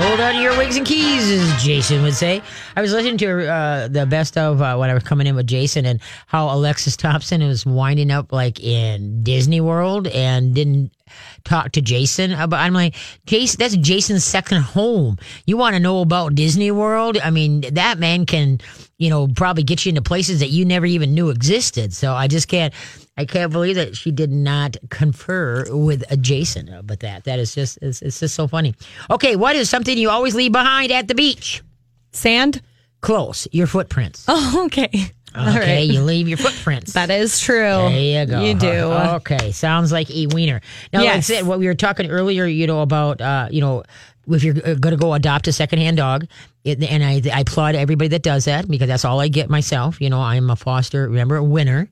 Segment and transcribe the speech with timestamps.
[0.00, 2.40] Hold on to your wigs and keys, as Jason would say.
[2.76, 5.48] I was listening to uh, the best of uh, when I was coming in with
[5.48, 10.92] Jason and how Alexis Thompson was winding up like in Disney World and didn't
[11.44, 12.60] talk to Jason about.
[12.60, 12.94] I'm like,
[13.26, 15.18] Jason, that's Jason's second home.
[15.46, 17.18] You want to know about Disney World?
[17.22, 18.60] I mean, that man can,
[18.98, 21.92] you know, probably get you into places that you never even knew existed.
[21.92, 22.72] So I just can't.
[23.16, 27.24] I can't believe that she did not confer with Jason about that.
[27.24, 28.74] That is just it's, it's just so funny.
[29.10, 31.62] Okay, what is something you always leave behind at the beach?
[32.12, 32.62] Sand?
[33.00, 33.46] Close.
[33.52, 34.24] Your footprints.
[34.28, 35.10] Oh, okay.
[35.36, 35.88] Okay, right.
[35.88, 36.92] you leave your footprints.
[36.98, 37.56] That is true.
[37.56, 38.42] There you go.
[38.42, 38.68] You do.
[39.18, 40.60] Okay, sounds like a wiener.
[40.92, 43.84] Now, like I said, what we were talking earlier, you know, about, uh, you know,
[44.28, 46.26] if you're going to go adopt a secondhand dog,
[46.64, 50.00] it, and I, I applaud everybody that does that because that's all I get myself.
[50.00, 51.88] You know, I'm a foster, remember, a winner.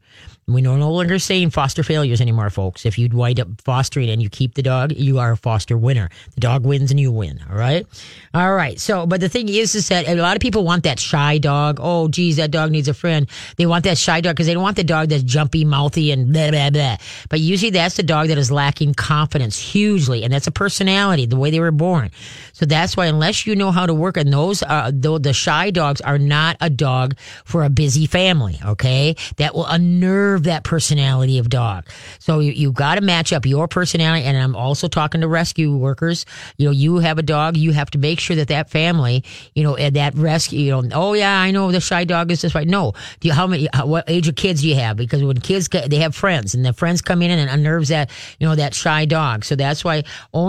[0.48, 2.86] We no longer saying foster failures anymore, folks.
[2.86, 6.08] If you wind up fostering and you keep the dog, you are a foster winner.
[6.36, 7.40] The dog wins and you win.
[7.50, 7.84] All right.
[8.32, 8.78] All right.
[8.78, 11.80] So, but the thing is, is that a lot of people want that shy dog.
[11.82, 13.28] Oh, geez, that dog needs a friend.
[13.56, 16.32] They want that shy dog because they don't want the dog that's jumpy, mouthy, and
[16.32, 16.98] blah, blah, blah.
[17.28, 20.22] But usually that's the dog that is lacking confidence hugely.
[20.22, 22.12] And that's a personality, the way they were born.
[22.52, 25.72] So that's why, unless you know how to work, and those, uh, though the shy
[25.72, 28.60] dogs are not a dog for a busy family.
[28.64, 29.16] Okay.
[29.38, 31.86] That will unnerve that personality of dog.
[32.18, 34.24] So you, you got to match up your personality.
[34.24, 36.26] And I'm also talking to rescue workers.
[36.56, 39.62] You know, you have a dog, you have to make sure that that family, you
[39.62, 42.54] know, and that rescue, you know, oh yeah, I know the shy dog is this
[42.54, 42.64] way.
[42.64, 44.96] No, do you, how many, how, what age of kids do you have?
[44.96, 48.46] Because when kids, they have friends and the friends come in and unnerves that, you
[48.46, 49.44] know, that shy dog.
[49.44, 50.02] So that's why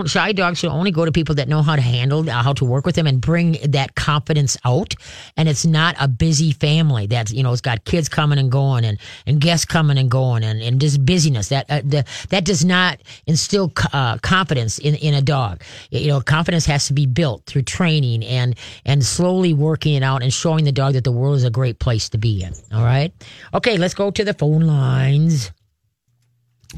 [0.06, 2.66] shy dogs should only go to people that know how to handle, uh, how to
[2.66, 4.94] work with them and bring that confidence out.
[5.36, 8.84] And it's not a busy family that's, you know, it's got kids coming and going
[8.84, 12.66] and, and guests coming and going and, and just busyness that, uh, the, that does
[12.66, 15.62] not instill uh, confidence in, in a dog.
[15.92, 20.24] You know, confidence has to be built through training and, and slowly working it out
[20.24, 22.54] and showing the dog that the world is a great place to be in.
[22.74, 23.14] All right.
[23.54, 23.78] Okay.
[23.78, 25.52] Let's go to the phone lines.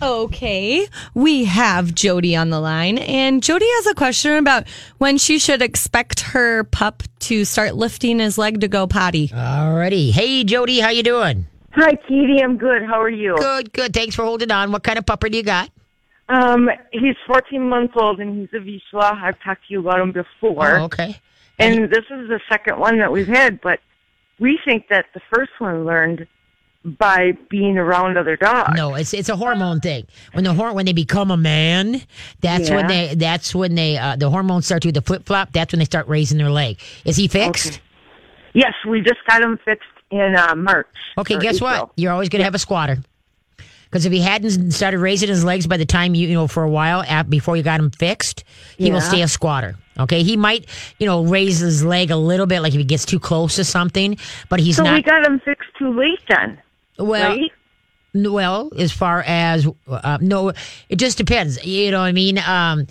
[0.01, 0.87] Okay.
[1.13, 5.61] We have Jody on the line, and Jody has a question about when she should
[5.61, 9.29] expect her pup to start lifting his leg to go potty.
[9.29, 10.11] Alrighty.
[10.11, 11.47] Hey, Jody, how you doing?
[11.73, 12.41] Hi, Katie.
[12.43, 12.83] I'm good.
[12.83, 13.35] How are you?
[13.37, 13.93] Good, good.
[13.93, 14.71] Thanks for holding on.
[14.71, 15.69] What kind of pupper do you got?
[16.29, 19.21] Um, he's 14 months old and he's a Vizsla.
[19.21, 20.77] I've talked to you about him before.
[20.77, 21.19] Oh, okay.
[21.57, 23.79] And this is the second one that we've had, but
[24.39, 26.27] we think that the first one learned
[26.85, 28.71] by being around other dogs.
[28.73, 30.07] No, it's it's a hormone thing.
[30.31, 32.01] When the hor- when they become a man,
[32.39, 35.51] that's when they that's when they uh, the hormones start to do the flip flop.
[35.51, 36.79] That's when they start raising their leg.
[37.03, 37.81] Is he fixed?
[38.53, 40.87] Yes, we just got him fixed in uh, March.
[41.17, 41.69] Okay, guess April.
[41.71, 41.91] what?
[41.95, 42.97] You're always going to have a squatter.
[43.85, 46.61] Because if he hadn't started raising his legs by the time you, you know, for
[46.61, 48.43] a while ap- before you got him fixed,
[48.77, 49.75] he will stay a squatter.
[49.97, 50.67] Okay, he might,
[50.99, 53.63] you know, raise his leg a little bit, like if he gets too close to
[53.63, 54.93] something, but he's So not.
[54.93, 56.61] we got him fixed too late then,
[56.99, 57.51] well, right?
[58.13, 60.49] Well, as far as uh, no,
[60.87, 61.63] it just depends.
[61.65, 62.37] You know what I mean?
[62.37, 62.87] Um,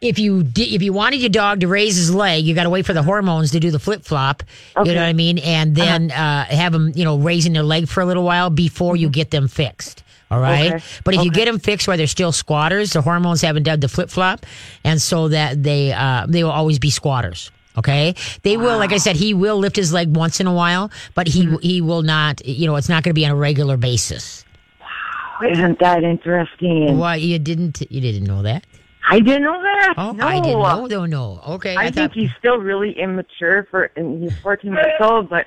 [0.00, 2.70] if you di- if you wanted your dog to raise his leg, you got to
[2.70, 4.42] wait for the hormones to do the flip flop.
[4.76, 5.38] You know what I mean?
[5.38, 8.96] And then uh have them, you know, raising their leg for a little while before
[8.96, 10.02] you get them fixed.
[10.30, 10.74] All right.
[10.74, 10.84] Okay.
[11.04, 13.88] But if you get them fixed while they're still squatters, the hormones haven't done the
[13.88, 14.46] flip flop,
[14.84, 17.50] and so that they uh, they will always be squatters.
[17.76, 18.78] Okay, they will.
[18.78, 21.80] Like I said, he will lift his leg once in a while, but he he
[21.80, 22.44] will not.
[22.46, 24.44] You know, it's not going to be on a regular basis.
[24.80, 26.98] Wow, Isn't that interesting?
[26.98, 28.64] Why you didn't you didn't know that?
[29.10, 29.94] I didn't know that.
[29.96, 30.26] Oh, no.
[30.26, 30.86] I didn't know.
[30.86, 31.40] No, no.
[31.54, 32.16] Okay, I, I, think thought.
[32.16, 35.46] he's still really immature for, and he's 14 months old, but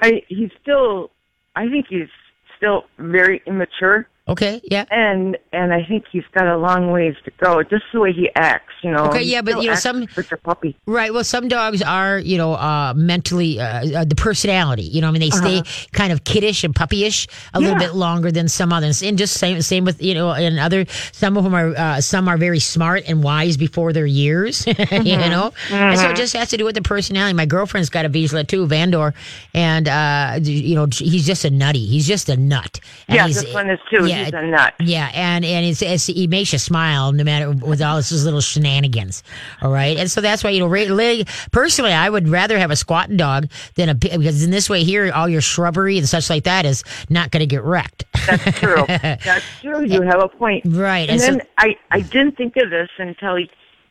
[0.00, 1.10] I, he's still,
[1.56, 2.08] I think he's
[2.56, 4.84] still very immature, Okay, yeah.
[4.92, 7.62] and and I think he's got a long ways to go.
[7.64, 9.06] Just the way he acts, you know.
[9.06, 10.76] Okay, yeah, but, you know, some- such a puppy.
[10.86, 11.12] Right.
[11.12, 15.10] Well, some dogs are, you know, uh, mentally, uh, uh, the personality, you know, I
[15.10, 17.86] mean, they stay kind of kiddish and puppyish a little Uh-huh.
[17.88, 19.02] Bit longer than some others.
[19.02, 22.28] And just same, same with, you know, and other, some of them are, uh, some
[22.28, 25.30] are very smart and wise before their years, you Mm-hmm.
[25.30, 25.52] know?
[25.72, 27.34] And so it just has to do with the personality.
[27.34, 29.12] My girlfriend's got a Vizsla too, Vandor,
[29.54, 31.84] and, uh, you know, he's just a nutty.
[31.84, 32.78] He's just a nut.
[33.08, 34.06] And Yeah, this one is too.
[34.06, 34.74] yeah, he's a nut.
[34.80, 38.40] Yeah, and and it's, it's he makes you smile no matter with all his little
[38.40, 39.22] shenanigans.
[39.62, 42.76] All right, and so that's why you know, leg, personally, I would rather have a
[42.76, 46.44] squatting dog than a because in this way here, all your shrubbery and such like
[46.44, 48.04] that is not going to get wrecked.
[48.26, 48.84] That's true.
[48.88, 49.84] That's true.
[49.84, 50.64] You have a point.
[50.66, 53.38] Right, And, and so- then I, I didn't think of this until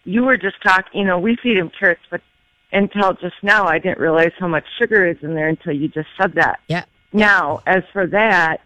[0.06, 1.02] you were just talking.
[1.02, 2.22] You know, we feed him carrots, but
[2.72, 6.08] until just now, I didn't realize how much sugar is in there until you just
[6.20, 6.60] said that.
[6.68, 6.84] yeah,
[7.14, 8.62] Now, as for that,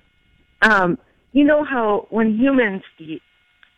[0.61, 0.97] um,
[1.33, 3.21] you know how when humans eat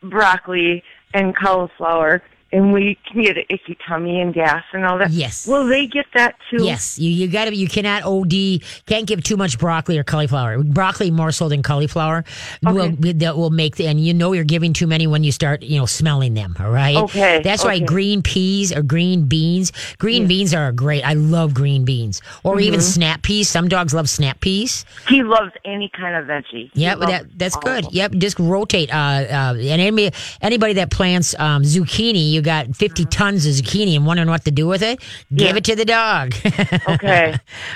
[0.03, 2.21] broccoli and cauliflower,
[2.55, 5.11] and we can get an icky tummy and gas and all that.
[5.11, 5.45] Yes.
[5.47, 6.63] Will they get that too?
[6.63, 7.55] Yes, you, you got to.
[7.55, 8.61] You cannot OD.
[8.85, 10.63] Can't give too much broccoli or cauliflower.
[10.63, 12.23] Broccoli more so than cauliflower
[12.63, 15.63] will that will make the, and you know you're giving too many when you start
[15.63, 16.55] you know smelling them.
[16.59, 16.95] All right.
[16.95, 19.71] Okay, That's why green peas or green beans.
[19.97, 21.03] Green beans are great.
[21.03, 22.81] I love green beans or even Mm-hmm.
[22.81, 23.47] snap peas.
[23.49, 24.85] Some dogs love snap peas.
[25.07, 26.69] He loves any kind of veggie.
[26.73, 27.85] Yep, that, that's good.
[27.91, 28.93] Yep, just rotate.
[28.93, 30.11] Uh, uh, and anybody,
[30.41, 33.09] anybody that plants um, zucchini, you got 50 mm-hmm.
[33.09, 34.99] tons of zucchini and wondering what to do with it,
[35.33, 35.55] give Yeah.
[35.57, 36.33] it to the dog.
[36.87, 37.35] Okay.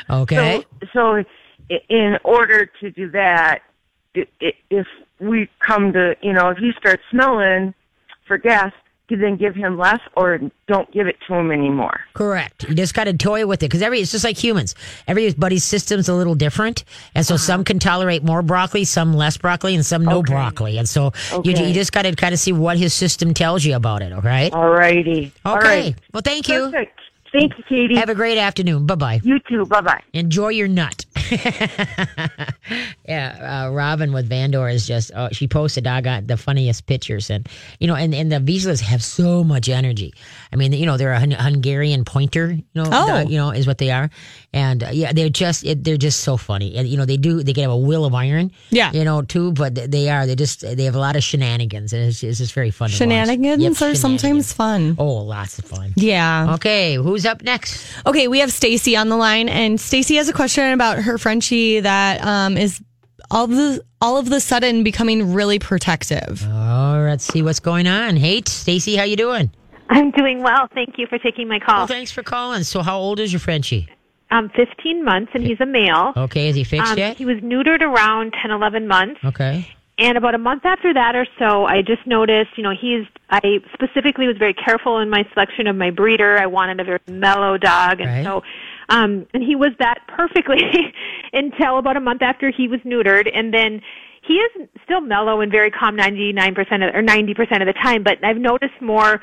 [0.09, 0.63] okay.
[0.93, 1.23] So, so
[1.89, 3.59] in order to do that,
[4.13, 4.87] if
[5.19, 7.73] we come to, you know, if he starts smelling
[8.27, 8.71] for gas,
[9.17, 12.01] then give him less or don't give it to him anymore.
[12.13, 12.67] Correct.
[12.69, 14.75] You just got to toy with it because every it's just like humans.
[15.07, 16.83] Everybody's system's a little different,
[17.15, 20.33] and so some can tolerate more broccoli, some less broccoli, and some no Okay.
[20.33, 20.77] broccoli.
[20.77, 21.67] And so you, Okay.
[21.67, 24.13] you just got to kind of see what his system tells you about it.
[24.13, 24.51] All right.
[24.53, 25.31] All righty.
[25.45, 25.67] Okay.
[25.85, 25.95] right.
[26.13, 26.65] Well, thank you.
[26.65, 26.99] Perfect.
[27.31, 27.95] Thank you, Katie.
[27.95, 28.87] Have a great afternoon.
[28.87, 29.19] Bye bye.
[29.23, 29.63] you too.
[29.65, 30.01] Bye bye.
[30.13, 31.05] Enjoy your nut.
[33.07, 37.29] yeah, uh, Robin with Vandor is just, oh, she posted, I got the funniest pictures.
[37.29, 37.47] And,
[37.79, 40.13] you know, and, and the Vizslas have so much energy.
[40.51, 43.07] I mean, you know, they're a Hun- Hungarian pointer, you know, Oh.
[43.07, 44.09] dog, you know, is what they are.
[44.53, 46.75] And uh, yeah, they're just, it, they're just so funny.
[46.75, 48.91] And, you know, they do, they can have a will of iron, Yeah.
[48.91, 51.93] you know, too, but they are, they just, they have a lot of shenanigans.
[51.93, 52.89] And it's, it's just very fun.
[52.89, 54.95] Shenanigans Yep, are sometimes fun.
[54.97, 55.93] Oh, lots of fun.
[55.95, 56.55] Yeah.
[56.55, 57.85] Okay, who's up next?
[58.05, 61.79] Okay, we have Stacy on the line, and Stacy has a question about her Frenchie
[61.81, 62.81] that um, is
[63.31, 66.43] all of the all of the sudden becoming really protective.
[66.47, 68.15] Oh, let's see what's going on.
[68.15, 69.51] Hey, Stacy, how you doing?
[69.89, 70.67] I'm doing well.
[70.73, 71.87] Thank you for taking my Well, call.
[71.87, 72.63] thanks for calling.
[72.63, 73.87] So, how old is your Frenchie?
[74.31, 76.13] I'm 15 months and he's a male.
[76.15, 77.17] Okay, is he fixed Um, yet?
[77.17, 79.19] he was neutered around 10, 11 months.
[79.25, 79.67] Okay.
[79.97, 83.59] And about a month after that or so, I just noticed, you know, he's, I
[83.73, 86.37] specifically was very careful in my selection of my breeder.
[86.37, 87.99] I wanted a very mellow dog.
[87.99, 88.23] And Right.
[88.23, 88.43] so,
[88.89, 90.61] um, and he was that perfectly
[91.33, 93.29] until about a month after he was neutered.
[93.33, 93.81] And then
[94.21, 98.23] he is still mellow and very calm 99% of, or 90% of the time, but
[98.23, 99.21] I've noticed more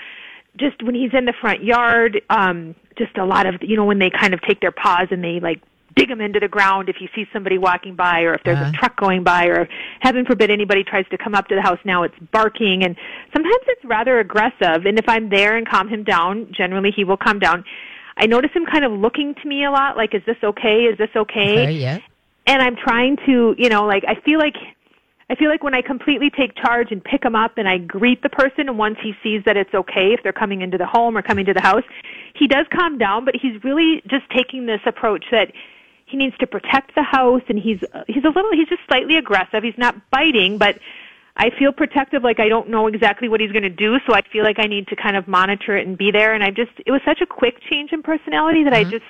[0.57, 3.99] just when he's in the front yard, um, just a lot of, you know, when
[3.99, 5.61] they kind of take their paws and they like
[5.97, 8.71] dig them into the ground if you see somebody walking by or if there's Uh-huh.
[8.75, 9.67] a truck going by or
[10.01, 12.97] heaven forbid anybody tries to come up to the house now it's barking and
[13.33, 17.17] sometimes it's rather aggressive and if I'm there and calm him down generally he will
[17.17, 17.65] calm down
[18.17, 20.99] I notice him kind of looking to me a lot like is this okay is
[20.99, 21.99] this okay Okay, yeah.
[22.47, 24.55] and I'm trying to, you know, like I feel like
[25.29, 28.23] I feel like when I completely take charge and pick him up and I greet
[28.23, 31.17] the person and once he sees that it's okay if they're coming into the home
[31.17, 31.83] or coming to the house,
[32.35, 35.51] he does calm down, but he's really just taking this approach that
[36.07, 39.65] he needs to protect the house and he's he's a little he's just slightly aggressive.
[39.65, 40.79] He's not biting, but
[41.37, 44.23] I feel protective like I don't know exactly what he's going to do, so I
[44.33, 46.73] feel like I need to kind of monitor it and be there and I just
[46.87, 48.91] it was such a quick change in personality that I mm-hmm.
[48.91, 49.05] just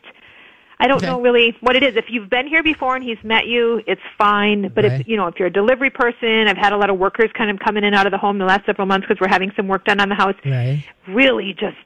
[0.79, 1.07] I don't Okay.
[1.07, 1.97] know really what it is.
[1.97, 4.71] If you've been here before and he's met you, it's fine.
[4.75, 5.01] But Right.
[5.01, 7.51] if you know, if you're a delivery person, I've had a lot of workers kind
[7.51, 9.53] of come in and out of the home the last several months because we're having
[9.57, 10.35] some work done on the house.
[10.45, 10.85] Right.
[11.09, 11.77] Really, just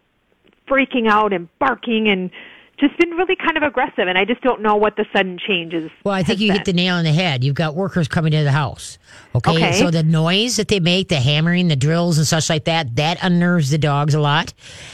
[0.68, 2.30] freaking out and barking and
[2.80, 4.08] just been really kind of aggressive.
[4.08, 5.90] And I just don't know what the sudden change is.
[6.04, 7.44] Well, I think you hit the nail on the head.
[7.44, 8.98] You've got workers coming into the house.
[9.34, 9.50] Okay?
[9.52, 9.72] Okay.
[9.72, 13.18] So the noise that they make, the hammering, the drills, and such like that, that
[13.22, 14.52] unnerves the dogs a lot,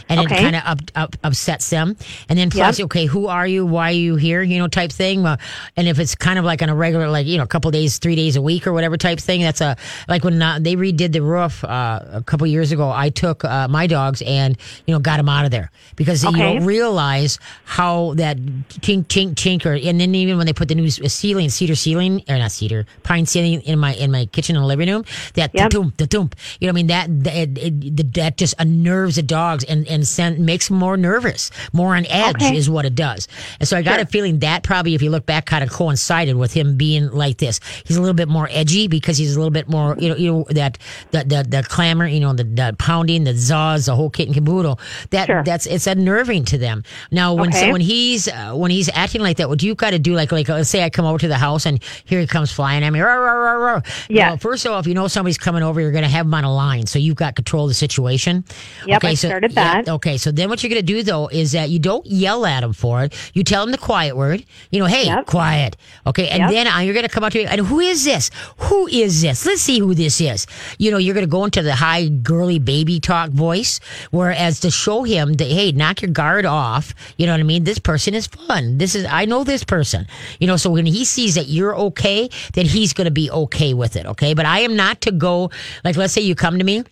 [0.08, 1.96] and it kind of up, up, upsets them.
[2.28, 2.86] And then plus, Yep.
[2.86, 3.64] okay, who are you?
[3.64, 4.42] Why are you here?
[4.42, 5.24] You know, type thing.
[5.26, 7.98] And if it's kind of like on a regular, like you know, a couple days,
[7.98, 9.76] three days a week or whatever type thing, that's a
[10.08, 12.90] like when uh, they redid the roof uh, a couple years ago.
[12.90, 16.32] I took uh, my dogs and you know got them out of there because you
[16.32, 20.74] don't realize how that tink tink tink or and then even when they put the
[20.74, 24.66] new ceiling cedar ceiling or not cedar pine ceiling in my in my kitchen and
[24.66, 25.04] living room
[25.34, 25.70] that Yep.
[25.70, 26.30] da-doom, da-doom,
[26.60, 30.06] you know what I mean that that, it, that just unnerves the dogs and and
[30.06, 32.56] send, makes them more nervous more on edge Okay.
[32.56, 33.28] is what it does
[33.60, 36.36] and so I got a feeling that probably if you look back kind of coincided
[36.36, 39.50] with him being like this he's a little bit more edgy because he's a little
[39.50, 40.78] bit more you know you know that
[41.10, 44.34] the the, the clamor you know the, the pounding the zaws the whole kit and
[44.34, 44.78] caboodle
[45.10, 45.42] that Sure.
[45.42, 47.72] that's it's unnerving to them now when so Okay.
[47.72, 50.48] when he's uh, when he's acting like that what you got to do like like
[50.48, 53.00] let's say I come over to the house and here he comes flying at me
[53.00, 53.82] roar, roar, roar.
[54.08, 54.28] Yeah.
[54.30, 56.34] Well, first of all if you know somebody's coming over you're going to have them
[56.34, 58.44] on a line so you've got control of the situation
[58.86, 59.88] Yep, I started yeah, that.
[59.88, 62.60] okay so then what you're going to do though is that you don't yell at
[62.60, 65.26] them for it you tell them the quiet word you know hey Yep.
[65.26, 66.50] quiet okay and Yep.
[66.50, 69.22] then uh, you're going to come up to me and who is this who is
[69.22, 70.46] this let's see who this is
[70.78, 73.80] you know you're going to go into the high girly baby talk voice
[74.10, 77.64] whereas to show him that hey knock your guard off you know what i mean?
[77.64, 78.78] This person is fun.
[78.78, 80.06] This is i know this person.
[80.40, 83.74] You know so when he sees that you're okay then he's going to be okay
[83.74, 84.34] with it okay?
[84.34, 85.50] But i am not to go
[85.84, 86.84] like let's say you come to me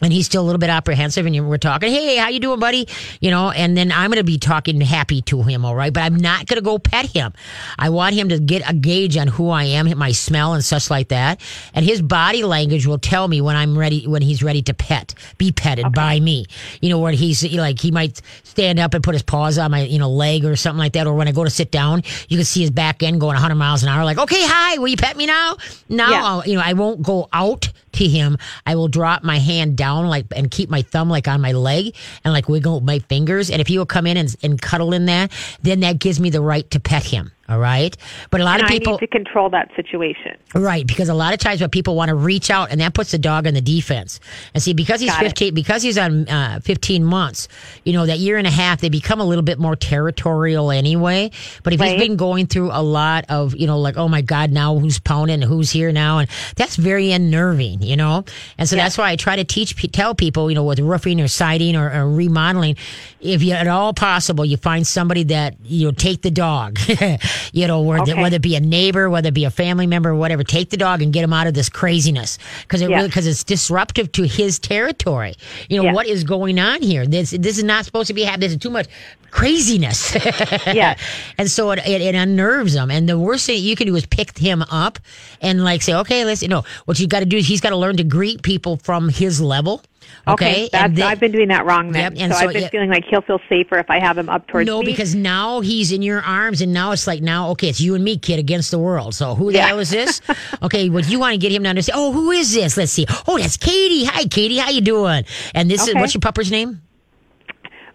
[0.00, 2.88] and he's still a little bit apprehensive and we're talking hey how you doing buddy?
[3.20, 5.92] You know and then i'm going to be talking happy to him all right?
[5.92, 7.32] But i'm not going to go pet him.
[7.78, 10.90] I want him to get a gauge on who i am my smell and such
[10.90, 11.40] like that.
[11.74, 15.14] And his body language will tell me when i'm ready when he's ready to pet
[15.38, 16.46] be petted by me.
[16.80, 19.82] You know where he's like he might stand up and put his paws on my
[19.82, 22.36] you know leg or something like that or when i go to sit down you
[22.36, 24.96] can see his back end going 100 miles an hour like okay hi will you
[24.96, 25.56] pet me now?
[25.88, 26.24] Now Yeah.
[26.24, 30.06] I'll- you know i won't go out to him, I will drop my hand down
[30.06, 31.94] like and keep my thumb like on my leg
[32.24, 33.50] and like wiggle my fingers.
[33.50, 35.32] And if he will come in and, and cuddle in that,
[35.62, 37.32] then that gives me the right to pet him.
[37.50, 37.96] All right.
[38.30, 40.36] But a lot And of people need to control that situation.
[40.54, 43.10] Right, because a lot of times what people want to reach out and that puts
[43.10, 44.20] the dog on the defense.
[44.54, 45.28] And see, because he's Got it.
[45.30, 47.48] 15, because he's on uh, 15 months,
[47.84, 51.30] you know, that year and a half, they become a little bit more territorial anyway.
[51.62, 51.92] But if Right.
[51.98, 54.98] he's been going through a lot of, you know, like, oh my God, now who's
[55.00, 56.18] pounding, who's here now?
[56.18, 58.24] And that's very unnerving, you know?
[58.58, 61.28] And so that's why I try to teach, tell people, you know, with roofing or
[61.28, 62.76] siding or, or remodeling,
[63.20, 66.78] if you at all possible, you find somebody that, you know, take the dog,
[67.52, 68.14] you know, where Okay.
[68.14, 71.02] whether it be a neighbor, whether it be a family member, whatever, take the dog
[71.02, 72.96] and get him out of this craziness because it Yes.
[72.96, 75.34] really because it's disruptive to his territory.
[75.68, 75.94] You know Yes.
[75.94, 77.06] what is going on here?
[77.06, 78.48] This this is not supposed to be happening.
[78.48, 78.86] This is too much
[79.30, 80.14] craziness.
[80.66, 80.96] yeah,
[81.38, 82.90] and so it, it it unnerves him.
[82.90, 84.98] And the worst thing you can do is pick him up
[85.40, 87.70] and like say, okay, let's you know what you got to do is he's got
[87.70, 89.82] to learn to greet people from his level.
[90.28, 92.14] Okay, that's, then- I've been doing that wrong then.
[92.16, 94.28] Yep, so, so I've been it- feeling like he'll feel safer if I have him
[94.28, 94.84] up towards no, me.
[94.86, 97.94] No, because now he's in your arms, and now it's like now, okay, it's you
[97.94, 99.14] and me, kid, against the world.
[99.14, 99.68] So who the Yeah.
[99.68, 100.20] hell is this?
[100.62, 101.98] okay, what you want to get him to understand?
[101.98, 102.76] Oh, who is this?
[102.76, 103.06] Let's see.
[103.26, 104.04] Oh, that's Katie.
[104.04, 104.58] Hi, Katie.
[104.58, 105.24] How you doing?
[105.54, 106.82] And this is what's your pupper's name?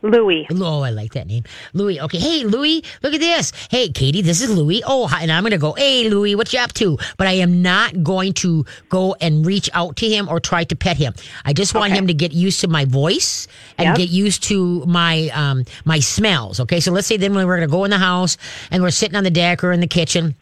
[0.01, 0.45] Louis.
[0.51, 1.99] Oh, I like that name, Louis.
[2.01, 3.51] Okay, hey Louis, look at this.
[3.69, 4.83] Hey Katie, this is Louis.
[4.85, 5.73] Oh, hi, and I'm gonna go.
[5.73, 6.97] Hey Louis, what you up to?
[7.17, 10.75] But I am not going to go and reach out to him or try to
[10.75, 11.13] pet him.
[11.45, 11.99] I just want Okay.
[11.99, 13.47] him to get used to my voice
[13.77, 13.97] and Yep.
[13.97, 16.59] get used to my um my smells.
[16.59, 18.37] Okay, so let's say then we're gonna go in the house
[18.71, 20.35] and we're sitting on the deck or in the kitchen.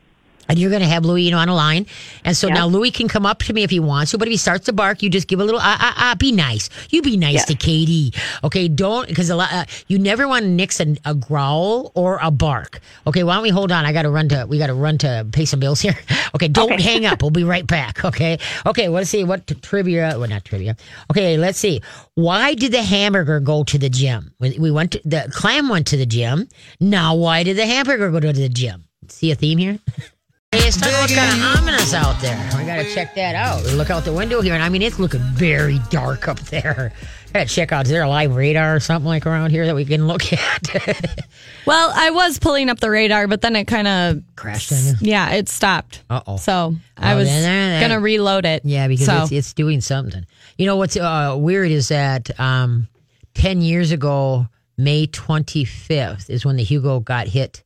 [0.49, 1.85] And you're going to have Louis, you know, on a line.
[2.25, 2.55] And so Yep.
[2.55, 4.65] now Louis can come up to me if he wants to, but if he starts
[4.65, 6.69] to bark, you just give a little, ah, ah, ah, be nice.
[6.89, 7.45] You be nice Yes.
[7.45, 8.13] to Katie.
[8.43, 8.67] Okay.
[8.67, 12.29] Don't, because a lot, uh, you never want to nix a, a growl or a
[12.29, 12.81] bark.
[13.07, 13.23] Okay.
[13.23, 13.85] Why don't we hold on?
[13.85, 15.97] I got to run to, we got to run to pay some bills here.
[16.35, 16.47] Okay.
[16.47, 16.81] Don't Okay.
[16.81, 17.21] hang up.
[17.21, 18.03] We'll be right back.
[18.03, 18.39] Okay.
[18.65, 18.89] Okay.
[18.89, 20.75] Let's see what trivia, well, not trivia.
[21.11, 21.37] Okay.
[21.37, 21.81] Let's see.
[22.15, 24.33] Why did the hamburger go to the gym?
[24.39, 26.49] We we went to, the clam went to the gym.
[26.79, 28.85] Now, why did the hamburger go to the gym?
[29.09, 29.77] See a theme here?
[30.55, 30.77] It's
[31.15, 32.37] kind of ominous out there.
[32.63, 33.63] We got to check that out.
[33.63, 36.93] We look out the window here, and I mean, it's looking very dark up there.
[37.33, 37.85] Got to check out.
[37.85, 41.25] Is there a live radar or something like around here that we can look at?
[41.65, 44.93] Well, I was pulling up the radar, but then it kind of Crashed on you.
[45.01, 46.03] yeah, it stopped.
[46.11, 46.37] Uh-oh.
[46.37, 48.63] So I Oh, was then gonna reload it.
[48.63, 50.25] Yeah, because so it's, it's doing something.
[50.59, 52.87] You know what's uh, weird is that um,
[53.33, 57.63] 10 years ago, May 25th, is when the Hugo got hit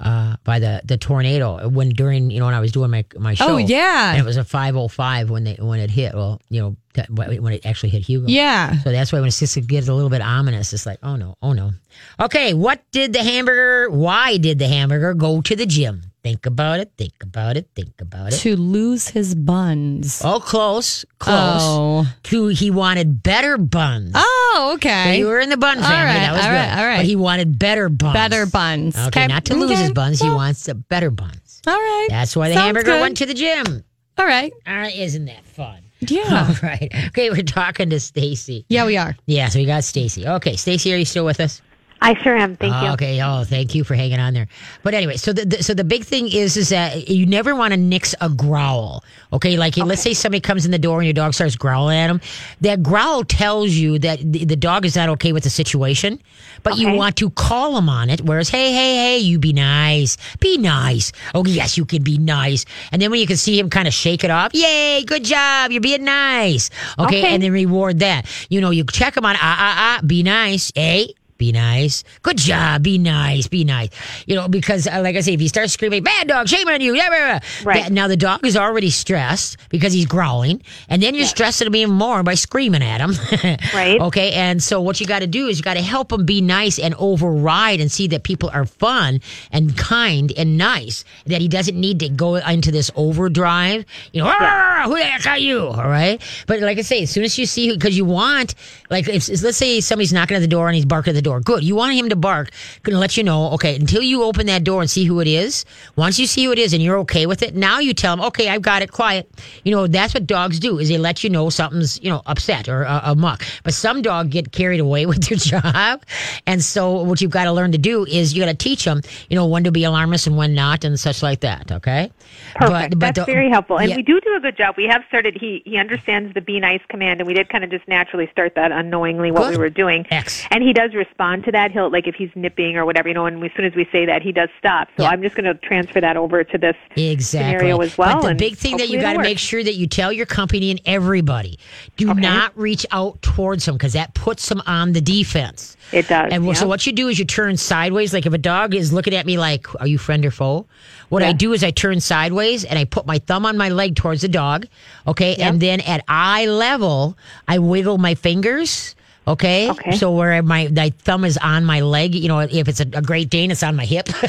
[0.00, 1.68] uh, by the, the tornado.
[1.68, 3.54] When during, you know, when I was doing my, my show.
[3.54, 4.12] Oh, yeah.
[4.12, 6.14] And it was a 505 when, they, when it hit.
[6.14, 8.26] Well, you know, that, when it actually hit Hugo.
[8.26, 8.78] yeah.
[8.82, 11.36] So that's why when it just gets a little bit ominous, it's like, oh no,
[11.42, 11.72] oh no.
[12.18, 16.02] Okay, what did the hamburger, why did the hamburger go to the gym?
[16.22, 18.36] Think about it, think about it, think about it.
[18.38, 20.20] To lose his buns.
[20.22, 21.62] Oh, close, close.
[21.62, 22.06] Oh.
[22.24, 24.12] To he wanted better buns.
[24.14, 25.18] Oh, okay.
[25.18, 26.04] You were in the bun All family.
[26.04, 26.56] right, that was all good.
[26.56, 26.96] right, all right.
[26.98, 28.12] But he wanted better buns.
[28.12, 28.98] Better buns.
[28.98, 29.80] Okay, not to lose okay.
[29.80, 30.20] his buns.
[30.20, 31.62] He wants the better buns.
[31.66, 32.06] All right.
[32.10, 33.00] That's why the Sounds hamburger good.
[33.00, 33.84] went to the gym.
[34.18, 34.52] All right.
[34.66, 35.80] All right, isn't that fun?
[36.00, 36.48] Yeah.
[36.48, 36.90] All right.
[37.08, 38.66] Okay, we're talking to Stacy.
[38.68, 39.16] Yeah, we are.
[39.26, 40.26] Yeah, so we got Stacy.
[40.26, 41.62] Okay, Stacy, are you still with us?
[42.02, 42.56] I sure am.
[42.56, 42.90] Thank Oh, you.
[42.92, 43.22] Okay.
[43.22, 44.48] Oh, thank you for hanging on there.
[44.82, 47.72] But anyway, so the, the so the big thing is is that you never want
[47.74, 49.04] to nix a growl.
[49.32, 52.08] Okay, like let's say somebody comes in the door and your dog starts growling at
[52.08, 52.20] them.
[52.62, 56.20] That growl tells you that the, the dog is not okay with the situation,
[56.62, 58.22] but you want to call them on it.
[58.22, 61.12] Whereas, hey, hey, hey, you be nice, be nice.
[61.34, 62.64] Oh, yes, you can be nice.
[62.92, 65.70] And then when you can see him kind of shake it off, yay, good job,
[65.70, 66.70] you're being nice.
[66.98, 67.34] Okay, Okay.
[67.34, 68.26] and then reward that.
[68.48, 71.14] You know, you check them on ah ah ah, be nice, hey.
[71.40, 72.04] Be nice.
[72.20, 72.82] Good job.
[72.82, 73.48] Be nice.
[73.48, 73.88] Be nice.
[74.26, 76.82] You know, because uh, like I say, if you start screaming, bad dog, shame on
[76.82, 76.94] you.
[76.94, 77.82] Yeah, blah, blah, blah," Right.
[77.84, 81.74] that- now the dog is already stressed because he's growling, and then you're stressing him
[81.76, 83.14] even more by screaming at him.
[83.74, 83.98] Right.
[84.00, 84.32] Okay.
[84.32, 86.78] And so what you got to do is you got to help him be nice
[86.78, 89.20] and override and see that people are fun
[89.50, 91.04] and kind and nice.
[91.26, 93.84] That he doesn't need to go into this overdrive.
[94.12, 95.60] You know, "Ah, who the heck are you?
[95.68, 96.20] All right.
[96.46, 98.54] But like I say, as soon as you see, because you want,
[98.90, 101.29] like, if, let's say somebody's knocking at the door and he's barking at the door
[101.30, 101.40] door.
[101.40, 101.64] Good.
[101.64, 102.50] You want him to bark.
[102.82, 103.50] Going to let you know.
[103.52, 103.76] Okay.
[103.76, 105.64] Until you open that door and see who it is.
[105.96, 108.20] Once you see who it is and you're okay with it, now you tell him,
[108.20, 108.90] okay, I've got it.
[108.90, 109.30] Quiet.
[109.64, 112.68] You know that's what dogs do is they let you know something's you know upset
[112.68, 113.44] or uh, amok.
[113.62, 116.02] But some dog get carried away with their job,
[116.46, 119.02] and so what you've got to learn to do is you got to teach them,
[119.28, 121.70] you know, when to be alarmist and when not, and such like that.
[121.70, 122.10] Okay.
[122.54, 122.98] Perfect.
[122.98, 123.78] That's the- very helpful.
[123.78, 123.96] And yeah.
[123.96, 124.74] we do do a good job.
[124.76, 125.36] We have started.
[125.38, 128.54] He he understands the be nice command, and we did kind of just naturally start
[128.56, 129.50] that unknowingly what Good.
[129.52, 130.06] we were doing.
[130.10, 130.44] X.
[130.50, 131.70] And he does respond to that.
[131.70, 133.26] He'll like if he's nipping or whatever, you know.
[133.26, 134.88] And as soon as we say that, he does stop.
[134.96, 135.10] So Yeah.
[135.10, 137.24] I'm just going to transfer that over to this Exactly.
[137.58, 138.22] scenario as well.
[138.22, 140.70] But the big thing that you got to make sure that you tell your company
[140.70, 141.58] and everybody
[141.96, 142.20] do Okay.
[142.20, 145.76] not reach out towards them because that puts them on the defense.
[145.92, 148.12] It does, And so what you do is you turn sideways.
[148.14, 150.66] Like if a dog is looking at me like, "Are you friend or foe?"
[151.10, 153.96] What I do is I turn sideways and I put my thumb on my leg
[153.96, 154.66] towards the dog.
[155.06, 157.16] Okay, and then at eye level,
[157.48, 158.94] I wiggle my fingers.
[159.32, 159.70] Okay.
[159.70, 159.92] Okay.
[159.92, 163.02] So where my my thumb is on my leg, you know, if it's a, a
[163.02, 164.08] Great Dane, it's on my hip.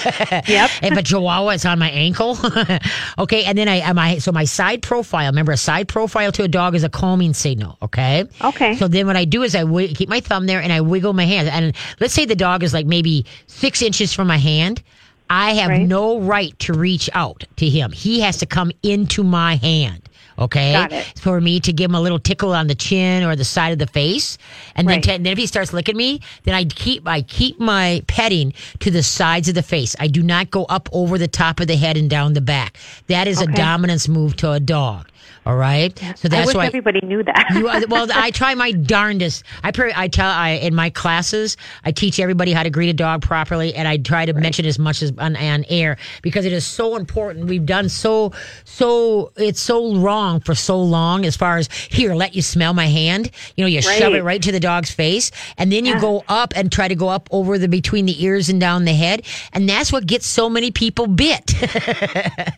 [0.47, 0.69] Yep.
[0.83, 2.37] if a Chihuahua, it's on my ankle.
[3.19, 3.43] okay.
[3.45, 5.29] And then I, am I my so my side profile.
[5.29, 7.77] Remember, a side profile to a dog is a calming signal.
[7.81, 8.25] Okay.
[8.43, 8.75] Okay.
[8.75, 11.25] So then what I do is I keep my thumb there and I wiggle my
[11.25, 11.47] hand.
[11.49, 14.81] And let's say the dog is like maybe six inches from my hand.
[15.29, 15.87] I have Right.
[15.87, 17.93] no right to reach out to him.
[17.93, 20.01] He has to come into my hand.
[20.41, 20.73] Okay.
[21.17, 23.79] For me to give him a little tickle on the chin or the side of
[23.79, 24.37] the face.
[24.75, 27.59] And then, to, and then if he starts licking me, then I keep, I keep
[27.59, 29.95] my petting to the sides of the face.
[29.99, 32.77] I do not go up over the top of the head and down the back.
[33.07, 35.07] That is a dominance move to a dog.
[35.43, 35.97] All right.
[35.97, 36.67] So I that's wish why.
[36.67, 37.47] everybody knew that.
[37.55, 39.43] You are, well, I try my darndest.
[39.63, 42.93] I pray, I tell I in my classes, I teach everybody how to greet a
[42.93, 46.53] dog properly, and I try to mention as much as on, on air because it
[46.53, 47.47] is so important.
[47.47, 48.33] We've done so
[48.65, 51.25] so it's so wrong for so long.
[51.25, 53.31] As far as here, let you smell my hand.
[53.55, 56.53] You know, you shove it right to the dog's face, and then you go up
[56.55, 59.67] and try to go up over the between the ears and down the head, and
[59.67, 61.51] that's what gets so many people bit.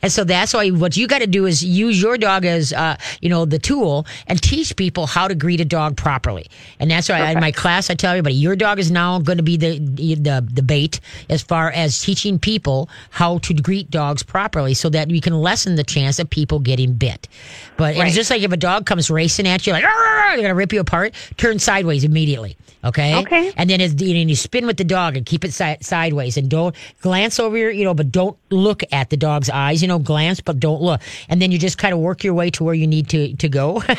[0.00, 2.96] And so that's why what you got to do is use your dog as, uh,
[3.20, 6.46] you know, the tool and teach people how to greet a dog properly.
[6.78, 9.42] And that's why in my class I tell everybody, your dog is now going to
[9.42, 14.74] be the, the the bait as far as teaching people how to greet dogs properly,
[14.74, 17.28] so that you can lessen the chance of people getting bit.
[17.76, 20.54] But it's just like if a dog comes racing at you, like they're going to
[20.54, 21.14] rip you apart.
[21.36, 22.56] Turn sideways immediately.
[22.84, 23.16] Okay.
[23.16, 23.52] Okay.
[23.56, 26.74] And then and you spin with the dog and keep it si- sideways and don't
[27.00, 30.40] glance over your, you know, but don't look at the dog's eyes, you know, glance,
[30.40, 31.00] but don't look.
[31.28, 33.48] And then you just kind of work your way to where you need to, to
[33.48, 33.82] go.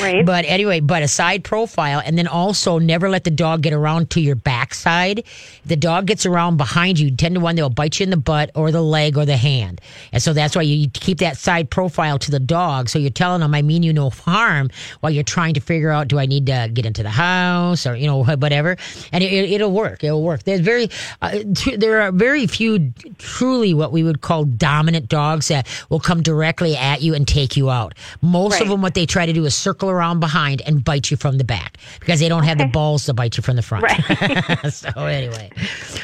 [0.00, 0.24] Right.
[0.24, 4.10] But anyway, but a side profile and then also never let the dog get around
[4.10, 5.20] to your backside.
[5.20, 8.16] If the dog gets around behind you, 10 to 1, they'll bite you in the
[8.16, 9.80] butt or the leg or the hand.
[10.12, 12.88] And so that's why you keep that side profile to the dog.
[12.88, 14.70] So you're telling them, I mean you no harm
[15.00, 17.94] while you're trying to figure out, do I need to get into the house or,
[18.00, 18.76] you know, whatever.
[19.12, 20.02] And it, it'll work.
[20.02, 20.42] It'll work.
[20.44, 20.90] There's very,
[21.22, 26.00] uh, tr- there are very few truly what we would call dominant dogs that will
[26.00, 27.94] come directly at you and take you out.
[28.22, 31.16] Most of them, what they try to do is circle around behind and bite you
[31.16, 33.84] from the back because they don't have the balls to bite you from the front.
[34.72, 35.50] so anyway,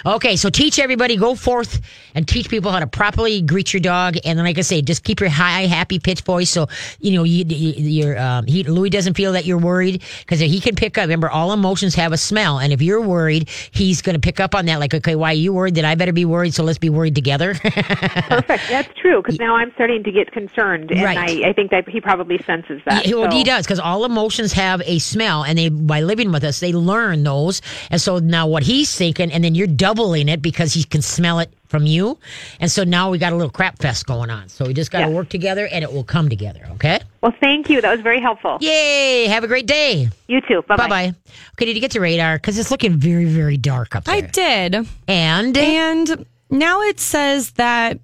[0.05, 0.37] okay.
[0.37, 1.81] So teach everybody, go forth
[2.15, 4.17] and teach people how to properly greet your dog.
[4.25, 6.51] And then, like I say, just keep your high, happy pitch voice.
[6.51, 6.69] So,
[7.01, 7.73] you know, you, you,
[8.05, 11.29] your, um, he, Louis doesn't feel that you're worried because he can pick up, remember
[11.29, 12.59] all emotions have a smell.
[12.59, 14.81] And if you're worried, he's going to pick up on that.
[14.81, 15.75] Like, okay, why are you worried?
[15.77, 16.55] Then I better be worried.
[16.55, 17.55] So let's be worried together.
[17.55, 18.69] Perfect.
[18.69, 21.17] That's true because now I'm starting to get concerned, and Right.
[21.45, 23.07] I, I think that he probably senses that.
[23.07, 26.33] He, well, so- he does because all emotions have a smell, and they by living
[26.33, 27.63] with us, they learn those.
[27.91, 31.39] And so now what he's thinking, and then you're doubling it because he can smell
[31.41, 32.19] it from you,
[32.59, 34.49] and so now we got a little crap fest going on.
[34.49, 35.15] So we just got to Yes.
[35.15, 36.61] work together, and it will come together.
[36.73, 37.01] Okay?
[37.21, 37.81] Well, thank you.
[37.83, 38.57] That was very helpful.
[38.61, 39.27] Yay!
[39.27, 40.09] Have a great day.
[40.27, 40.63] You too.
[40.67, 41.15] Bye Bye bye.
[41.53, 42.37] Okay, did you get to radar?
[42.39, 44.15] Because it's looking very very dark up there.
[44.15, 44.87] I did.
[45.07, 47.99] and And now it says that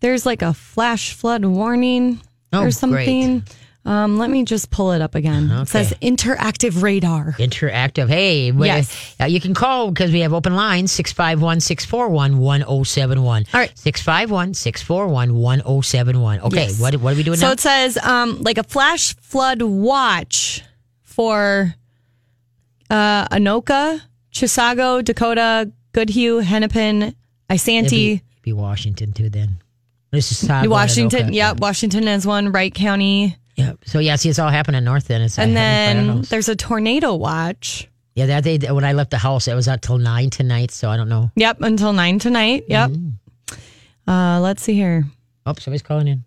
[0.00, 2.20] there's like a flash flood warning
[2.52, 3.42] Oh, or great.
[3.86, 5.48] Um, let me just pull it up again.
[5.48, 7.34] It says interactive radar.
[7.38, 8.08] interactive.
[8.08, 9.14] Hey, Yes.
[9.20, 13.46] uh, you can call because we have open lines 651 641 1071.
[13.54, 13.78] All right.
[13.78, 16.40] 651 641 1071.
[16.40, 16.80] Okay, Yes.
[16.80, 17.52] what, what are we doing So now?
[17.52, 20.62] it says um, like a flash flood watch
[21.04, 21.72] for
[22.90, 24.00] uh, Anoka,
[24.32, 27.14] Chisago, Dakota, Goodhue, Hennepin,
[27.48, 29.58] Isanti, be, be Washington too then.
[30.10, 31.32] This is Washington.
[31.32, 32.50] Yep, Washington is one.
[32.50, 33.36] Wright County.
[33.56, 33.72] Yeah.
[33.84, 35.22] So yeah, see, it's all happening north then.
[35.22, 37.88] It's And then there's a tornado watch.
[38.14, 40.70] yeah, that day when I left the house, it was out till nine tonight.
[40.70, 41.30] So I don't know.
[41.36, 42.64] Yep, until nine tonight.
[42.68, 42.90] Yep.
[44.06, 45.04] Uh, let's see here.
[45.46, 46.24] Oh, somebody's calling in.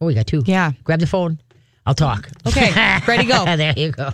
[0.00, 0.42] Oh, we got two.
[0.46, 0.72] Yeah.
[0.84, 1.40] Grab the phone.
[1.88, 2.28] I'll talk.
[2.46, 3.44] Okay, ready, go.
[3.56, 4.10] there you go.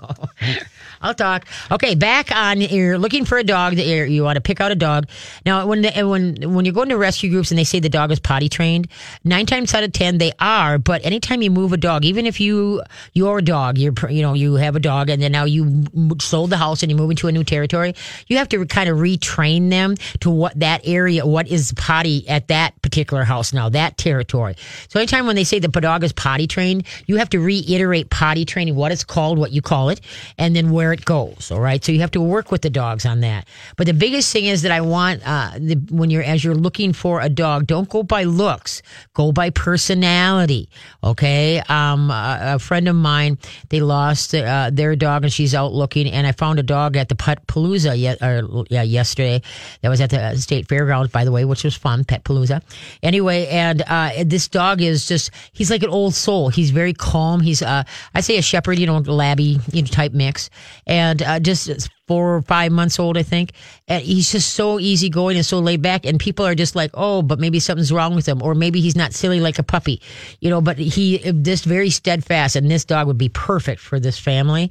[1.03, 1.47] I'll talk.
[1.73, 2.61] Okay, back on.
[2.61, 5.09] You're looking for a dog that you're, you want to pick out a dog.
[5.45, 8.13] Now, when the, when when you're going to rescue groups and they say the dog
[8.13, 8.87] is potty trained,
[9.25, 10.79] nine times out of ten they are.
[10.79, 12.81] But anytime you move a dog, even if you
[13.13, 15.85] your dog, you're you know you have a dog and then now you
[16.21, 17.97] sold the house and you're moving to a new territory,
[18.29, 22.47] you have to kind of retrain them to what that area, what is potty at
[22.49, 24.55] that particular house now, that territory.
[24.89, 28.45] So anytime when they say the dog is potty trained, you have to reiterate potty
[28.45, 30.01] training, what it's called, what you call it,
[30.39, 31.51] and then where it goes.
[31.51, 31.85] All right.
[31.85, 33.47] So you have to work with the dogs on that.
[33.77, 36.93] But the biggest thing is that I want uh, the, when you're as you're looking
[36.93, 38.83] for a dog, don't go by looks,
[39.15, 40.69] go by personality.
[41.03, 41.61] Okay.
[41.69, 46.07] Um, a, a friend of mine, they lost uh, their dog, and she's out looking,
[46.11, 49.43] and I found a dog at the Pet Palooza yet, or, yeah, yesterday.
[49.83, 52.05] That was at the state fairgrounds, by the way, which was fun.
[52.05, 52.63] Pet Palooza.
[53.03, 56.49] Anyway, and uh, this dog is just he's like an old soul.
[56.49, 57.41] He's very calm.
[57.41, 60.51] He's uh, I say a shepherd, you know, labby, you know, type mix
[60.87, 63.53] and uh, just four or five months old, I think.
[63.89, 66.05] And he's just so easygoing and so laid back.
[66.05, 68.97] And people are just like, oh, but maybe something's wrong with him, or maybe he's
[68.97, 70.01] not silly like a puppy,
[70.41, 70.61] you know.
[70.61, 74.71] But he just very steadfast, and this dog would be perfect for this family.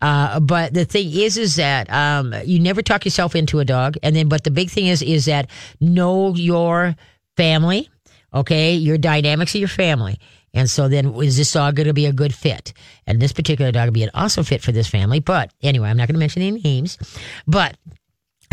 [0.00, 3.96] Uh, but the thing is, is that um, you never talk yourself into a dog,
[4.02, 4.28] and then.
[4.28, 5.48] But the big thing is, is that
[5.80, 6.96] know your
[7.36, 7.88] family,
[8.34, 10.18] okay, your dynamics of your family.
[10.54, 12.72] And so then is this dog going to be a good fit?
[13.06, 15.20] And this particular dog would be an awesome fit for this family.
[15.20, 16.98] But anyway, I'm not going to mention any names.
[17.46, 17.76] But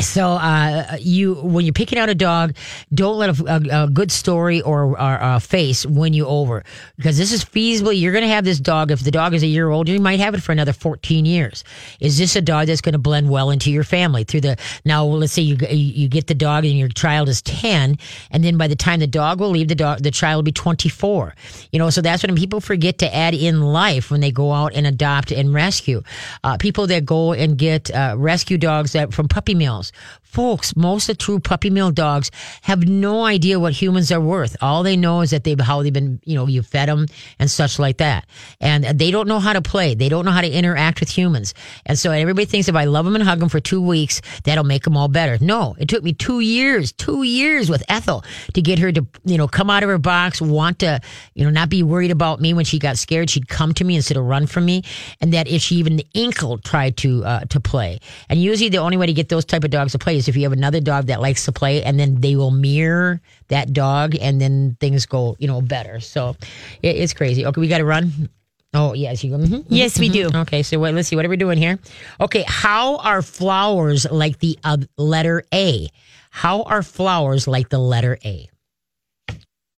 [0.02, 2.56] so uh, you when you're picking out a dog,
[2.94, 6.64] don't let a, a, a good story or, a face win you over
[6.98, 7.92] because this is feasible.
[7.92, 8.92] You're going to have this dog.
[8.92, 11.64] If the dog is a year old, you might have it for another 14 years.
[12.00, 15.06] Is this a dog that's going to blend well into your family through the now?
[15.06, 17.98] Let's say you you get the dog and your child is 10,
[18.32, 20.52] and then by the time the dog will leave, the dog the child will be
[20.52, 21.36] 24.
[21.72, 24.74] You know, so that's when people forget to add in life when they go out
[24.74, 26.02] and adopt and rescue.
[26.44, 30.76] Uh, people that go and get uh, rescue dogs that from puppy mills house Folks,
[30.76, 32.30] most of the true puppy mill dogs
[32.62, 34.56] have no idea what humans are worth.
[34.62, 37.08] All they know is that they've how they've been, you know, you fed them
[37.39, 38.28] and such like that,
[38.62, 39.96] and they don't know how to play.
[39.96, 41.56] They don't know how to interact with humans,
[41.88, 44.63] and so everybody thinks if I love them and hug them for two weeks, that'll
[44.63, 45.44] make them all better.
[45.44, 49.39] No, it took me two years, two years with Ethel to get her to, you
[49.39, 51.02] know, come out of her box, want to,
[51.34, 53.32] you know, not be worried about me when she got scared.
[53.32, 54.84] She'd come to me instead of run from me,
[55.22, 58.78] and that if she even the inkle tried to uh, to play, and usually the
[58.78, 60.80] only way to get those type of dogs to play is if you have another
[60.80, 65.06] dog that likes to play and then they will mirror that dog and then things
[65.08, 66.00] go, you know, better.
[66.00, 66.36] So
[66.84, 67.46] it, it's crazy.
[67.46, 68.30] Okay, we got to run.
[68.74, 69.24] Oh, yes.
[69.24, 70.30] You go, mhm, Yes, we do.
[70.34, 71.16] Okay, so wait, let's see.
[71.16, 71.80] What are we doing here?
[72.22, 75.90] Okay, how are flowers like the uh, letter A?
[76.30, 78.48] How are flowers like the letter A?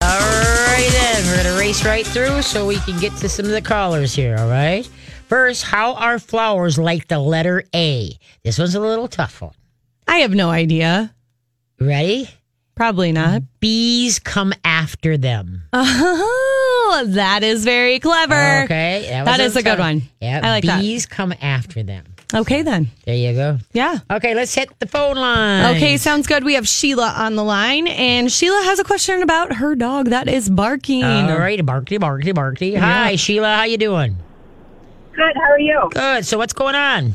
[0.03, 1.23] All right, then.
[1.25, 4.35] We're to race right through so we can get to some of the callers here,
[4.37, 4.85] all right?
[5.29, 8.11] First, how are flowers like the letter A?
[8.43, 9.53] This one's a little tough one.
[10.11, 11.15] I have no idea.
[11.79, 12.29] Ready?
[12.75, 13.43] Probably not.
[13.61, 15.61] Bees come after them.
[15.71, 18.63] Oh, that is very clever.
[18.65, 20.01] Okay, That was is a good one.
[20.19, 20.81] Yeah, I like that.
[20.81, 22.03] bees come after them.
[22.33, 22.87] Okay, then.
[23.05, 23.59] There you go.
[23.71, 23.99] Yeah.
[24.11, 25.77] Okay, let's hit the phone line.
[25.77, 26.43] Okay, sounds good.
[26.43, 30.27] We have Sheila on the line, and Sheila has a question about her dog that
[30.27, 31.05] is barking.
[31.05, 32.75] All right, barky, barky, barky.
[32.75, 33.55] Hi, Sheila.
[33.55, 34.17] How you doing?
[35.15, 35.35] Good.
[35.35, 35.89] How are you?
[35.93, 36.25] Good.
[36.25, 37.13] So what's going on?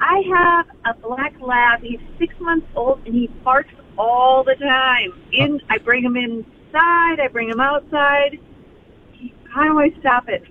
[0.00, 1.82] I have a black lab.
[1.82, 5.12] He's six months old and he barks all the time.
[5.32, 7.20] In, I bring him inside.
[7.20, 8.38] I bring him outside.
[9.12, 10.42] He, how do I stop it?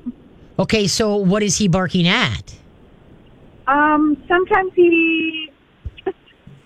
[0.59, 2.55] Okay, so what is he barking at?
[3.67, 5.51] Um, sometimes he
[6.03, 6.17] just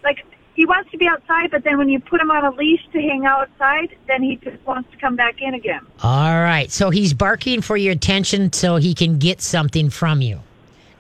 [0.04, 2.82] like he wants to be outside, but then when you put him on a leash
[2.92, 5.82] to hang outside, then he just wants to come back in again.
[6.02, 10.42] All right, so he's barking for your attention so he can get something from you.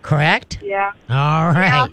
[0.03, 0.59] Correct?
[0.61, 0.91] Yeah.
[1.09, 1.89] All right.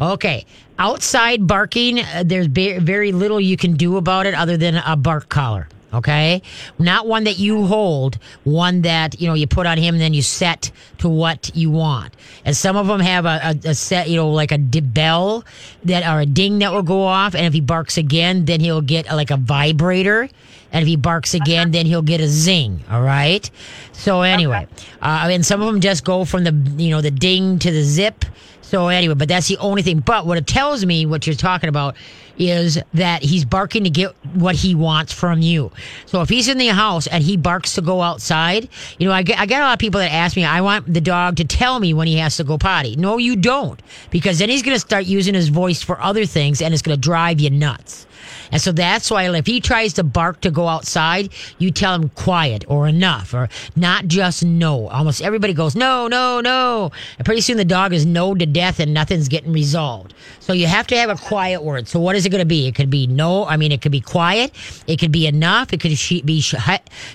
[0.00, 0.46] Okay.
[0.78, 5.28] Outside barking, uh, there's very little you can do about it other than a bark
[5.28, 5.68] collar.
[5.94, 6.40] Okay.
[6.78, 10.14] Not one that you hold, one that, you know, you put on him and then
[10.14, 12.14] you set to what you want.
[12.46, 15.44] And some of them have a, a, a set, you know, like a bell
[15.84, 17.34] that or a ding that will go off.
[17.34, 20.30] And if he barks again, then he'll get like a vibrator.
[20.72, 22.82] And if he barks again, then he'll get a zing.
[22.90, 23.48] All right.
[23.92, 24.66] So anyway,
[25.02, 27.82] uh, and some of them just go from the, you know, the ding to the
[27.82, 28.24] zip.
[28.62, 30.00] So anyway, but that's the only thing.
[30.00, 31.94] But what it tells me, what you're talking about,
[32.38, 35.70] is that he's barking to get what he wants from you.
[36.06, 39.22] So if he's in the house and he barks to go outside, you know, I
[39.22, 41.44] get, I get a lot of people that ask me, I want the dog to
[41.44, 42.96] tell me when he has to go potty.
[42.96, 43.80] No, you don't,
[44.10, 46.96] because then he's going to start using his voice for other things and it's going
[46.96, 48.06] to drive you nuts.
[48.50, 52.08] And so that's why if he tries to bark to go outside, you tell him
[52.10, 54.88] quiet or enough or not just no.
[54.88, 56.90] Almost everybody goes no, no, no.
[57.18, 60.14] And pretty soon the dog is no to death and nothing's getting resolved.
[60.40, 61.88] So you have to have a quiet word.
[61.88, 62.66] So what is it going to be?
[62.66, 63.46] It could be no.
[63.46, 64.52] I mean, it could be quiet.
[64.86, 65.72] It could be enough.
[65.72, 65.90] It could
[66.24, 66.54] be sh-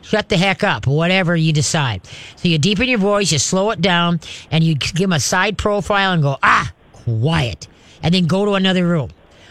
[0.02, 2.06] shut the heck up, whatever you decide.
[2.36, 4.20] So you deepen your voice, you slow it down,
[4.52, 7.68] and you give him a side profile and go, ah, quiet.
[8.04, 9.10] And then go to another room.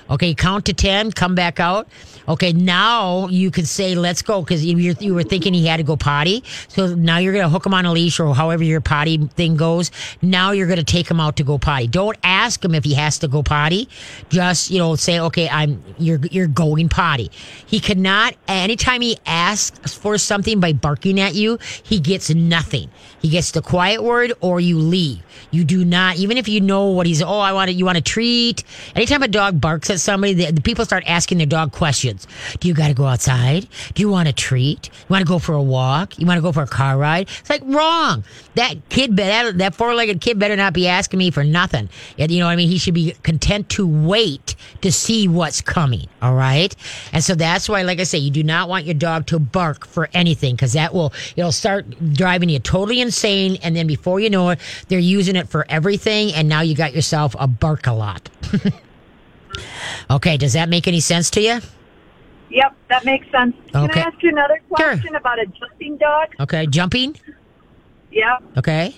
[0.09, 1.89] Okay, count to 10, come back out.
[2.29, 5.83] Okay, now you can say, let's go, because you, you were thinking he had to
[5.85, 6.43] go potty.
[6.69, 9.57] So now you're going to hook him on a leash or however your potty thing
[9.57, 9.91] goes.
[10.23, 11.87] Now you're going to take him out to go potty.
[11.87, 13.89] Don't ask him if he has to go potty.
[14.29, 17.31] Just, you know, say, okay, I'm, you're, you're going potty.
[17.67, 22.91] He cannot, anytime he asks for something by barking at you, he gets nothing.
[23.23, 25.23] He gets the quiet word or you leave.
[25.51, 27.99] You do not, even if you know what he's, oh, I want to, you want
[27.99, 28.65] a treat.
[28.95, 32.27] Anytime a dog barks at somebody, the, people start asking their dog questions.
[32.61, 33.69] Do you got to go outside?
[33.95, 34.91] Do you want a treat?
[34.93, 36.19] You want to go for a walk?
[36.19, 37.29] You want to go for a car ride?
[37.41, 38.25] It's like wrong.
[38.55, 41.89] That kid, that, that four legged kid better not be asking me for nothing.
[42.17, 42.69] You know what I mean?
[42.69, 46.09] He should be content to wait to see what's coming.
[46.23, 46.75] All right.
[47.13, 49.87] And so that's why, like I say, you do not want your dog to bark
[49.87, 53.59] for anything because that will, it'll start driving you totally insane.
[53.63, 56.33] And then before you know it, they're using it for everything.
[56.33, 58.29] And now you got yourself a bark a lot.
[60.11, 60.37] okay.
[60.37, 61.61] Does that make any sense to you?
[62.51, 63.55] Yep, that makes sense.
[63.73, 64.89] Can I ask you another Sure.
[64.91, 66.29] question about a jumping dog?
[66.41, 66.67] Okay.
[66.67, 67.17] Jumping.
[68.13, 68.95] Yeah, Okay.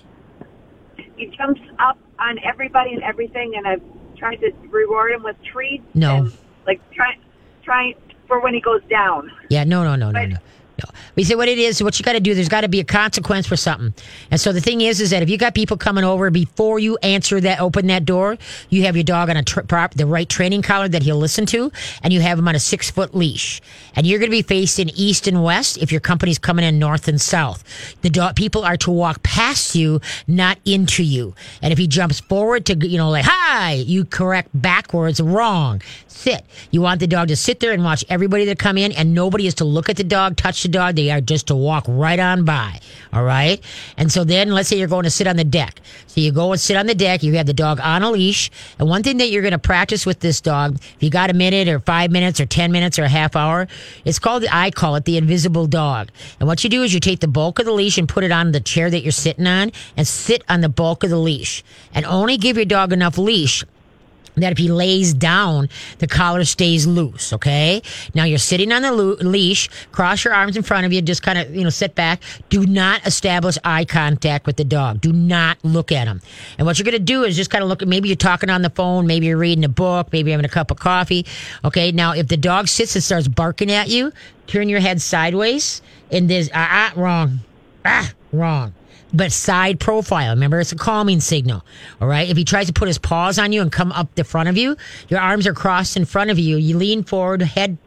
[1.17, 3.83] he jumps up on everybody and everything, and I've
[4.17, 5.83] tried to reward him with treats.
[5.95, 6.17] No.
[6.17, 6.33] and,
[6.67, 7.17] like try,
[7.65, 7.95] trying
[8.29, 9.33] for when he goes down.
[9.49, 10.37] Yeah, no, no, no, no, Right.
[10.79, 10.91] No.
[11.17, 12.35] We say what it is, what you got to do.
[12.35, 13.93] There's got to be a consequence for something.
[14.31, 16.97] And so the thing is, is that if you got people coming over before you
[16.99, 18.39] answer that, open that door,
[18.71, 21.73] you have your dog on a prop, the right training collar that he'll listen to,
[22.03, 23.61] and you have him on a six foot leash.
[23.97, 27.09] And you're going to be facing east and west if your company's coming in north
[27.09, 27.65] and south.
[28.03, 31.35] The dog people are to walk past you, not into you.
[31.61, 35.83] And if he jumps forward to, you know, like hi, you correct backwards, wrong.
[36.07, 36.45] Sit.
[36.71, 39.47] You want the dog to sit there and watch everybody that come in, and nobody
[39.47, 40.97] is to look at the dog, touch the dog.
[40.97, 42.81] They are just to walk right on by.
[43.13, 43.63] All right.
[43.97, 45.81] And so then let's say you're going to sit on the deck.
[46.07, 47.23] So you go and sit on the deck.
[47.23, 48.51] You have the dog on a leash.
[48.79, 51.35] And one thing that you're going to practice with this dog, if you got a
[51.35, 53.67] minute or five minutes or 10 minutes or a half hour,
[54.05, 56.11] it's called, I call it the invisible dog.
[56.41, 58.33] And what you do is you take the bulk of the leash and put it
[58.33, 61.65] on the chair that you're sitting on and sit on the bulk of the leash
[61.95, 63.65] and only give your dog enough leash
[64.43, 67.33] that if he lays down, the collar stays loose.
[67.33, 67.83] Okay.
[68.15, 71.23] Now you're sitting on the lo- leash, cross your arms in front of you, just
[71.23, 72.23] kind of, you know, sit back.
[72.49, 75.01] Do not establish eye contact with the dog.
[75.01, 76.21] Do not look at him.
[76.59, 78.63] And what you're going to do is just kind of look maybe you're talking on
[78.63, 81.27] the phone, maybe you're reading a book, maybe you're having a cup of coffee.
[81.65, 81.93] Okay.
[81.93, 84.13] Now, if the dog sits and starts barking at you,
[84.47, 87.41] turn your head sideways and there's, ah, ah, wrong.
[87.85, 88.75] Ah, wrong
[89.13, 90.35] but side profile.
[90.35, 91.65] Remember, it's a calming signal.
[92.01, 92.29] All right.
[92.29, 94.57] If he tries to put his paws on you and come up the front of
[94.57, 94.77] you,
[95.09, 96.57] your arms are crossed in front of you.
[96.57, 97.79] You lean forward, head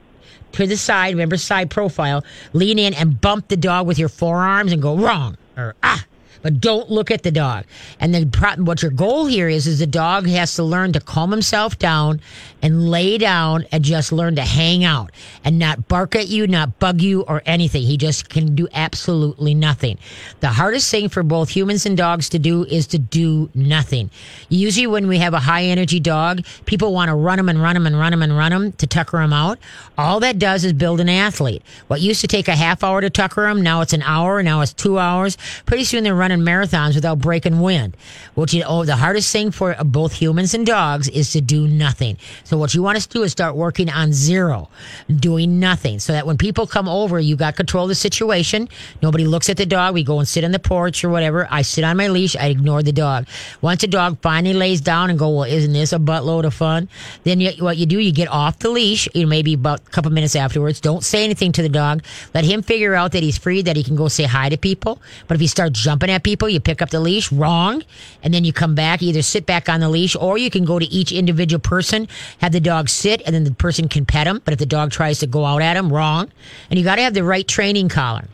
[0.53, 1.13] to the side.
[1.13, 2.23] Remember, side profile.
[2.53, 6.05] Lean in and bump the dog with your forearms and go wrong or ah.
[6.41, 7.65] But don't look at the dog.
[7.99, 8.31] And then
[8.65, 12.19] what your goal here is, is the dog has to learn to calm himself down
[12.61, 15.11] and lay down and just learn to hang out
[15.43, 17.83] and not bark at you, not bug you or anything.
[17.83, 19.97] He just can do absolutely nothing.
[20.39, 24.09] The hardest thing for both humans and dogs to do is to do nothing.
[24.49, 27.75] Usually when we have a high energy dog, people want to run him and run
[27.75, 29.57] him and run him and run him to tucker him out.
[29.97, 31.63] All that does is build an athlete.
[31.87, 34.61] What used to take a half hour to tucker him, now it's an hour, now
[34.61, 35.37] it's two hours.
[35.65, 37.97] Pretty soon they're running marathons without breaking wind.
[38.35, 42.17] What you, oh, the hardest thing for both humans and dogs is to do nothing.
[42.57, 44.69] What you want us to do is start working on zero,
[45.13, 48.67] doing nothing, so that when people come over, you got control of the situation.
[49.01, 49.93] Nobody looks at the dog.
[49.93, 51.47] We go and sit on the porch or whatever.
[51.49, 52.35] I sit on my leash.
[52.35, 53.27] I ignore the dog.
[53.61, 56.89] Once the dog finally lays down and go, well, isn't this a buttload of fun?
[57.23, 59.07] Then you, what you do, you get off the leash.
[59.13, 60.79] You know, maybe about a couple minutes afterwards.
[60.79, 62.03] Don't say anything to the dog.
[62.33, 65.01] Let him figure out that he's free, that he can go say hi to people.
[65.27, 67.31] But if he starts jumping at people, you pick up the leash.
[67.31, 67.83] Wrong.
[68.23, 69.01] And then you come back.
[69.01, 72.07] Either sit back on the leash, or you can go to each individual person,
[72.41, 74.41] have the dog sit, and then the person can pet him.
[74.43, 76.31] But if the dog tries to go out at him, wrong.
[76.69, 78.27] And you got to have the right training collar.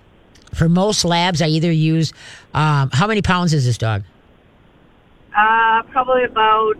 [0.55, 2.13] For most labs, I either use.
[2.53, 4.03] Um, how many pounds is this dog?
[5.37, 6.73] Uh, probably about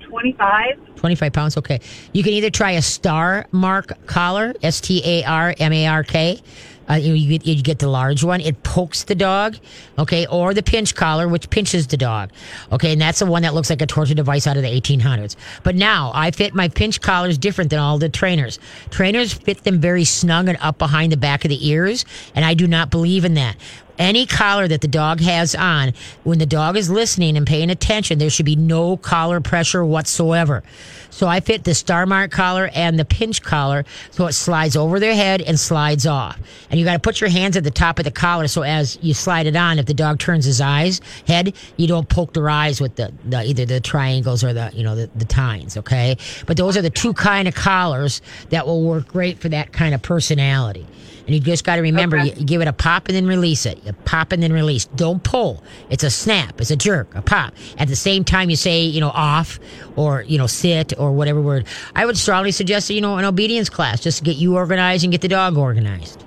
[0.00, 0.80] twenty-five.
[0.96, 1.56] 25 pounds.
[1.56, 1.80] Okay.
[2.12, 6.40] You can either try a StarMark collar, S T A R M A R K.
[6.88, 8.40] Uh, you, you, you get the large one.
[8.40, 9.56] It pokes the dog,
[9.98, 12.30] okay, or the pinch collar, which pinches the dog,
[12.72, 15.36] okay, and that's the one that looks like a torture device out of the 1800s.
[15.62, 18.58] But now I fit my pinch collars different than all the trainers.
[18.90, 22.54] Trainers fit them very snug and up behind the back of the ears, and I
[22.54, 23.56] do not believe in that
[23.98, 25.92] any collar that the dog has on,
[26.24, 30.62] when the dog is listening and paying attention, there should be no collar pressure whatsoever.
[31.10, 35.14] So I fit the StarMark collar and the pinch collar so it slides over their
[35.14, 36.38] head and slides off.
[36.70, 38.98] And you got to put your hands at the top of the collar so as
[39.02, 42.48] you slide it on, if the dog turns his eyes, head, you don't poke their
[42.48, 46.16] eyes with the, the either the triangles or the, you know, the, the tines, okay?
[46.46, 49.94] But those are the two kind of collars that will work great for that kind
[49.94, 50.86] of personality.
[51.28, 53.66] And you just got to remember, you, you give it a pop and then release
[53.66, 53.84] it.
[53.84, 54.86] You pop and then release.
[54.86, 55.62] Don't pull.
[55.90, 56.58] It's a snap.
[56.58, 57.14] It's a jerk.
[57.14, 57.52] A pop.
[57.76, 59.58] At the same time, you say, you know, off
[59.94, 61.66] or you know, sit or whatever word.
[61.94, 65.12] I would strongly suggest, you know, an obedience class just to get you organized and
[65.12, 66.24] get the dog organized.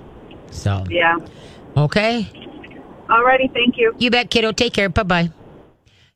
[0.52, 1.18] So Yeah.
[1.76, 2.30] okay,
[3.08, 3.94] Alrighty, thank you.
[3.98, 4.52] you bet, kiddo.
[4.52, 4.88] Take care.
[4.88, 5.30] Bye bye.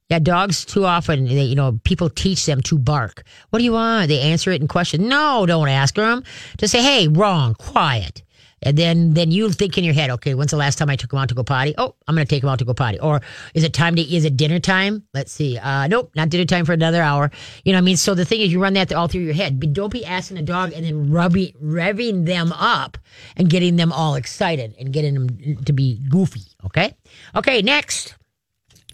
[0.08, 3.24] Yeah, dogs too often, they, you know, people teach them to bark.
[3.50, 4.06] What do you want?
[4.08, 5.08] They answer it in question.
[5.08, 6.22] No, don't ask them.
[6.58, 8.22] Just say, hey, wrong, quiet.
[8.66, 11.12] And then, then you think in your head, okay, when's the last time I took
[11.12, 11.72] him out to go potty?
[11.78, 12.98] Oh, I'm to take him out to go potty.
[12.98, 13.20] Or
[13.54, 15.04] is it time to, is it dinner time?
[15.14, 15.56] Let's see.
[15.56, 17.30] Uh, nope, not dinner time for another hour.
[17.64, 17.96] You know what I mean?
[17.96, 20.38] So the thing is, you run that all through your head, but don't be asking
[20.38, 22.98] a dog and then rubbing, revving them up
[23.36, 26.42] and getting them all excited and getting them to be goofy.
[26.64, 26.96] Okay.
[27.36, 27.62] Okay.
[27.62, 28.16] Next.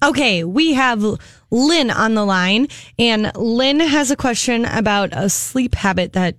[0.04, 1.04] Okay, we have
[1.52, 2.66] Lynn on the line,
[2.98, 6.34] and Lynn has a question about a sleep habit that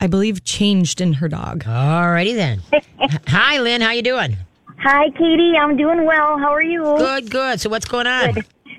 [0.00, 1.64] I believe changed in her dog.
[1.64, 2.60] Alrighty then.
[3.28, 3.80] Hi, Lynn.
[3.80, 4.36] How you doing?
[4.78, 5.54] Hi, Katie.
[5.58, 6.38] I'm doing well.
[6.38, 6.82] How are you?
[6.98, 7.60] Good, good.
[7.60, 8.34] So what's going on?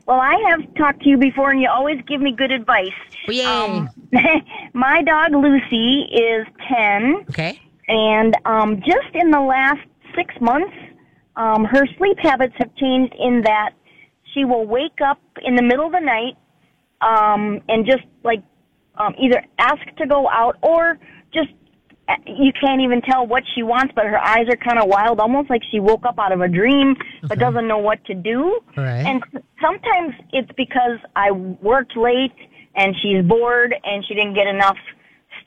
[0.06, 2.94] Well, I have talked to you before, and you always give me good advice.
[3.28, 3.44] Oh, yay.
[3.44, 3.90] Um,
[4.74, 7.60] my dog Lucy is 10, okay.
[7.90, 10.74] and um, just in the last six months,
[11.36, 13.72] um, her sleep habits have changed in that
[14.34, 16.38] she will wake up in the middle of the night
[17.02, 18.42] um, and just like
[18.98, 20.98] um, either ask to go out or
[21.34, 21.50] just
[22.10, 25.20] uh, you can't even tell what she wants, but her eyes are kind of wild,
[25.20, 27.40] almost like she woke up out of a dream, but Okay.
[27.42, 28.60] doesn't know what to do.
[28.78, 29.06] Right.
[29.06, 29.22] And
[29.62, 32.32] sometimes it's because I worked late
[32.76, 34.78] and she's bored and she didn't get enough,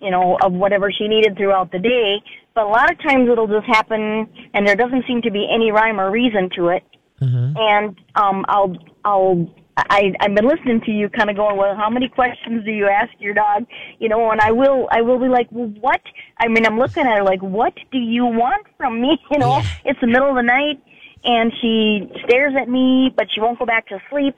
[0.01, 2.21] you know, of whatever she needed throughout the day.
[2.55, 5.73] But a lot of times it'll just happen and there doesn't seem to be any
[5.73, 6.83] rhyme or reason to it.
[7.23, 7.55] Mhm.
[7.59, 11.89] And um, I'll, I'll, I, I've been listening to you, kind of going, well, how
[11.89, 13.65] many questions do you ask your dog?
[13.99, 16.01] You know, and I will, I will be like, well, what?
[16.39, 19.19] I mean, I'm looking at her like, what do you want from me?
[19.31, 20.83] You know, it's the middle of the night,
[21.25, 24.37] and she stares at me, but she won't go back to sleep.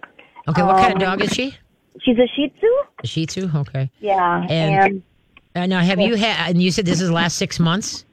[0.48, 0.62] Okay.
[0.62, 1.56] What kind of Um, dog is she?
[2.02, 2.66] She's a Shih Tzu.
[3.02, 3.50] A Shih Tzu.
[3.54, 3.90] Okay.
[4.00, 5.02] Yeah, And- and,
[5.54, 6.50] Uh, now, have you had?
[6.50, 8.04] And you said this is the last six months.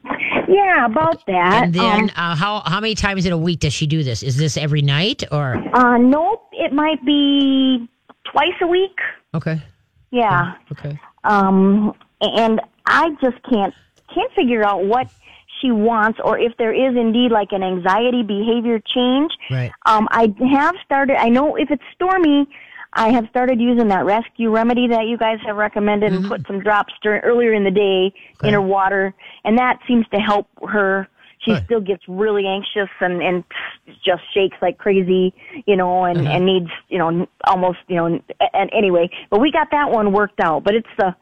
[0.49, 1.63] yeah, about that.
[1.63, 4.23] And then, um, uh, how how many times in a week does she do this?
[4.23, 5.55] Is this every night or?
[5.73, 7.87] uh, nope, it might be
[8.31, 8.97] twice a week.
[9.33, 9.61] Okay.
[10.11, 10.55] Yeah.
[10.71, 10.99] Okay.
[11.23, 13.73] um, and I just can't
[14.13, 15.07] can't figure out what
[15.61, 19.31] she wants or if there is indeed like an anxiety behavior change.
[19.51, 19.71] Right.
[19.85, 21.17] Um, I have started.
[21.17, 22.47] I know if it's stormy,
[22.93, 26.59] I have started using that rescue remedy that you guys have recommended and put some
[26.59, 28.47] drops during, earlier in the day Okay.
[28.47, 31.07] in her water, and that seems to help her.
[31.39, 31.65] She Good.
[31.65, 33.43] still gets really anxious and and
[34.05, 35.33] just shakes like crazy,
[35.65, 36.31] you know, and Uh-huh.
[36.31, 38.05] and needs you know almost you know.
[38.53, 40.63] And anyway, but we got that one worked out.
[40.63, 41.15] But it's the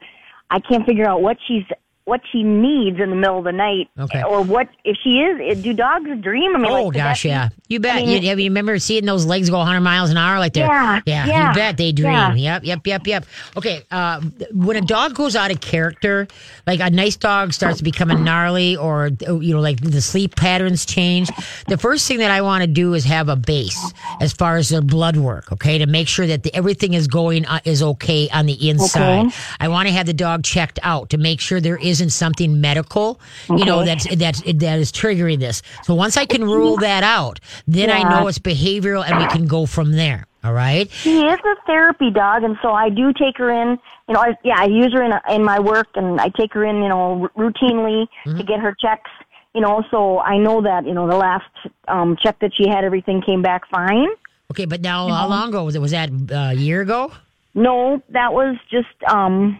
[0.50, 1.64] I can't figure out what she's
[2.08, 4.22] what she needs in the middle of the night, Okay.
[4.22, 5.62] or what if she is.
[5.62, 6.56] Do dogs dream?
[6.56, 7.50] I mean, Oh like, gosh, yeah.
[7.68, 7.96] You bet.
[7.96, 10.54] I mean, you, have you remember seeing those legs go 100 miles an hour like
[10.54, 12.10] they're Yeah, yeah, yeah, you bet they dream.
[12.12, 12.34] yeah.
[12.34, 13.26] Yep, yep, yep, yep.
[13.56, 16.26] Okay, uh, when a dog goes out of character,
[16.66, 20.34] like a nice dog starts to become a gnarly or you know like the sleep
[20.34, 21.28] patterns change,
[21.68, 24.70] the first thing that I want to do is have a base as far as
[24.70, 25.76] the blood work, okay?
[25.78, 29.26] To make sure that the, everything is going uh, is okay on the inside.
[29.26, 29.36] Okay.
[29.60, 33.20] I want to have the dog checked out to make sure there isn't something medical,
[33.48, 35.62] you know, that's that's that is triggering this.
[35.82, 39.46] So once I can rule that out, then I know it's behavioral and we can
[39.46, 40.26] go from there.
[40.44, 40.88] All right.
[40.90, 43.78] She is a therapy dog, and so I do take her in.
[44.06, 46.64] You know, I, yeah, I use her in in my work, and I take her
[46.64, 46.76] in.
[46.76, 49.10] You know, r- routinely to get her checks.
[49.54, 51.50] You know, so I know that you know the last
[51.88, 54.08] um, check that she had, everything came back fine.
[54.52, 55.80] Okay, but now how long ago was it?
[55.80, 57.12] Was that uh, a year ago?
[57.54, 59.58] No, that was just um,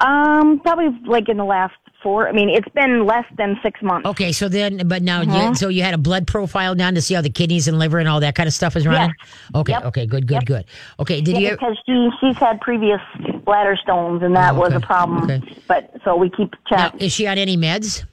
[0.00, 2.28] um, probably like in the last four.
[2.28, 4.06] I mean, it's been less than six months.
[4.08, 5.48] Okay, so then, but now, Uh-huh.
[5.50, 7.98] you, so you had a blood profile done to see how the kidneys and liver
[7.98, 9.12] and all that kind of stuff is running.
[9.54, 9.84] Okay, Yep.
[9.86, 10.44] okay, good, good, Yep.
[10.46, 10.64] good.
[11.00, 11.50] Okay, did Yeah, you?
[11.52, 13.00] because she she's had previous
[13.44, 15.24] bladder stones, and that Oh, was a problem.
[15.24, 15.40] Okay.
[15.68, 17.00] But so we keep Now, check.
[17.00, 18.04] is she on any meds?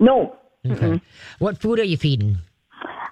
[0.00, 0.36] No,
[0.70, 1.00] Okay.
[1.38, 2.36] What food are you feeding?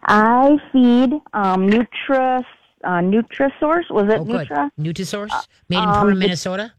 [0.05, 2.45] I feed um, Nutra
[2.85, 3.91] uh, Nutrisource.
[3.91, 4.25] Was it Oh.
[4.25, 4.71] Nutra?
[4.79, 5.47] Nutrisource?
[5.69, 6.73] Made in um, Minnesota?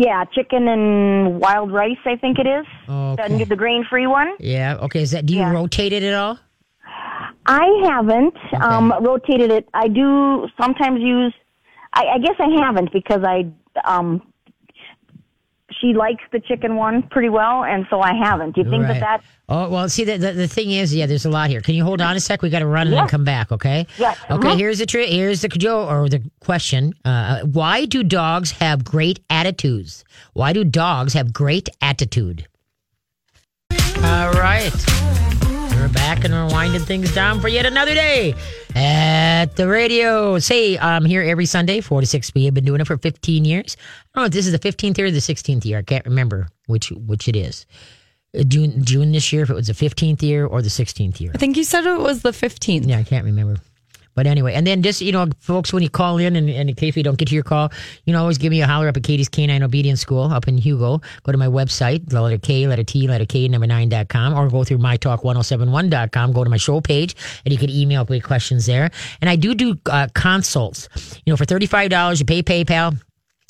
[0.00, 1.98] Yeah, chicken and wild rice.
[2.06, 2.64] I think it is.
[2.88, 3.38] Okay.
[3.38, 4.28] The, the grain-free one.
[4.38, 4.76] Yeah.
[4.82, 5.02] Okay.
[5.02, 5.26] Is that?
[5.26, 5.50] Do you Yeah.
[5.52, 6.38] rotate it at all?
[7.46, 9.68] I haven't um, rotated it.
[9.74, 11.34] I do sometimes use.
[11.94, 13.50] I, I guess I haven't because I.
[13.84, 14.22] Um,
[15.80, 18.54] she likes the chicken one pretty well, and so I haven't.
[18.54, 18.94] Do you think Right.
[19.00, 19.24] that that?
[19.48, 21.60] Oh well, see the, the the thing is, yeah, there's a lot here.
[21.60, 22.42] Can you hold on a sec?
[22.42, 23.86] We got to run and then come back, okay?
[23.98, 24.18] Yes.
[24.30, 24.48] Okay.
[24.48, 24.56] Mhm.
[24.58, 25.48] Here's the tri- Here's the
[25.88, 26.92] or the question.
[27.04, 30.04] Uh, why do dogs have great attitudes?
[30.34, 32.46] Why do dogs have great attitude?
[34.02, 34.72] All right.
[35.88, 38.34] We're back and we're winding things down for yet another day
[38.74, 40.38] at the radio.
[40.38, 42.52] Say, I'm here every Sunday, 4 to 6 p.m.
[42.52, 43.74] Been doing it for 15 years.
[43.80, 45.78] I don't know if this is the 15th year or the 16th year.
[45.78, 47.64] I can't remember which which it is.
[48.38, 51.30] Uh, June June this year, if it was the 15th year or the 16th year.
[51.34, 52.86] I think you said it was the 15th.
[52.86, 53.56] Yeah, I can't remember.
[54.18, 56.74] But anyway, and then just, you know, folks, when you call in and, and in
[56.74, 57.70] case we don't get to your call,
[58.04, 60.58] you know, always give me a holler up at Katie's Canine Obedience School up in
[60.58, 61.00] Hugo.
[61.22, 64.34] Go to my website, the letter K, letter T, letter K, number nine dot com,
[64.34, 66.32] or go through mytalk1071.com.
[66.32, 67.14] Go to my show page
[67.44, 68.90] and you can email me questions there.
[69.20, 70.88] And I do do uh, consults.
[71.24, 73.00] You know, for $35, you pay PayPal.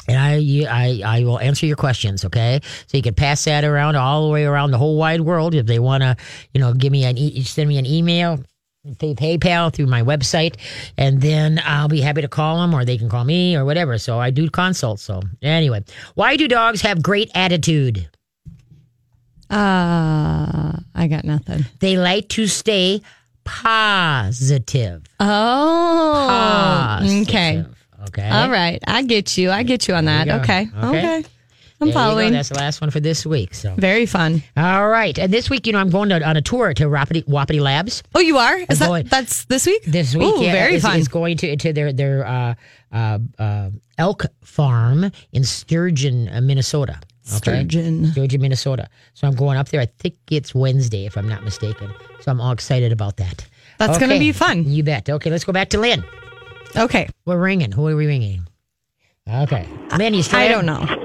[0.06, 2.26] And I, I, I will answer your questions.
[2.26, 5.54] Okay, so you can pass that around all the way around the whole wide world
[5.54, 6.14] if they want to,
[6.52, 8.38] you know, give me an, e- send me an email,
[8.98, 10.56] pay PayPal through my website,
[10.96, 13.98] and then I'll be happy to call them or they can call me or whatever.
[13.98, 15.02] So I do consults.
[15.02, 18.08] So anyway, why do dogs have great attitude?
[19.50, 21.64] Uh, I got nothing.
[21.80, 23.00] They like to stay
[23.44, 25.04] positive.
[25.20, 27.62] Oh, okay.
[27.62, 27.74] Positive.
[28.08, 28.28] Okay.
[28.28, 28.82] All right.
[28.86, 29.50] I get you.
[29.50, 30.26] I get you on that.
[30.26, 30.34] you.
[30.34, 30.68] Okay.
[30.76, 31.18] Okay.
[31.18, 31.28] Okay.
[31.78, 31.94] There I'm go.
[31.94, 32.32] following.
[32.32, 33.54] That's the last one for this week.
[33.54, 33.72] So.
[33.76, 34.42] Very fun.
[34.56, 35.16] All right.
[35.16, 38.02] And this week, you know, I'm going to, on a tour to Wapiti, Wapiti Labs
[38.16, 38.58] Oh, you are?
[38.68, 39.84] Is going- that that's this week?
[39.84, 40.24] this week.
[40.24, 40.98] Ooh, yeah, very it's, fun.
[40.98, 42.54] It's going to to their their uh,
[42.92, 46.98] uh, uh, elk farm in Sturgeon, uh, Minnesota.
[47.28, 47.36] Okay?
[47.36, 48.06] Sturgeon.
[48.12, 48.88] Sturgeon, Minnesota.
[49.14, 49.80] So I'm going up there.
[49.80, 51.92] I think it's Wednesday, if I'm not mistaken.
[52.20, 53.46] So I'm all excited about that.
[53.78, 54.64] That's gonna be fun.
[54.64, 55.08] You bet.
[55.08, 56.02] Okay, let's go back to Lynn.
[56.76, 57.08] Okay.
[57.24, 57.70] We're ringing.
[57.70, 58.48] Who are we ringing?
[59.30, 61.04] Okay, Lynn, you still I don't know.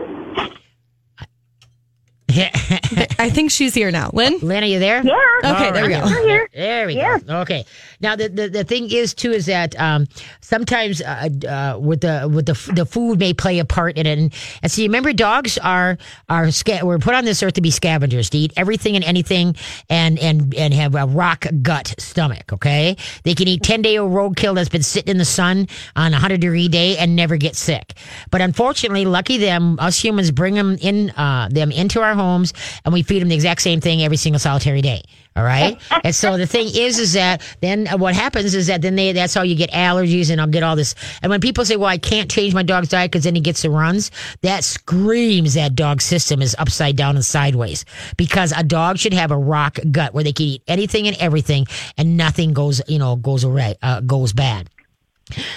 [3.20, 4.10] I think she's here now.
[4.14, 4.40] Lynn?
[4.42, 5.04] Lynn, are you there?
[5.04, 5.14] Yeah.
[5.44, 6.04] Okay, All there we right.
[6.04, 6.08] go.
[6.28, 6.50] here.
[6.54, 7.20] There we Yeah.
[7.20, 7.40] go.
[7.42, 7.66] Okay.
[8.02, 10.08] Now the, the the thing is too is that um,
[10.42, 14.18] sometimes uh, uh, with the with the the food may play a part in it.
[14.18, 15.98] And, and so you remember dogs are
[16.30, 19.56] are sca- were put on this earth to be scavengers to eat everything and anything
[19.90, 22.52] and and and have a rock gut stomach.
[22.54, 22.98] Okay.
[23.24, 26.20] They can eat ten day old roadkill that's been sitting in the sun on a
[26.20, 27.94] hundred degree day and never get sick.
[28.32, 32.54] But unfortunately, lucky them, us humans bring them in uh, them into our homes
[32.86, 35.04] and we feed them the exact same thing every single solitary day.
[35.36, 35.80] All right.
[36.04, 39.12] and so the thing is, is that then uh, what happens is that then they,
[39.14, 40.96] that's how you get allergies and I'll get all this.
[41.22, 43.64] And when people say, well, I can't change my dog's diet because then he gets
[43.64, 44.12] the runs,
[44.42, 47.86] that screams that dog system is upside down and sideways
[48.18, 51.66] because a dog should have a rock gut where they can eat anything and everything
[51.98, 54.70] and nothing goes, you know, goes away, uh, goes bad.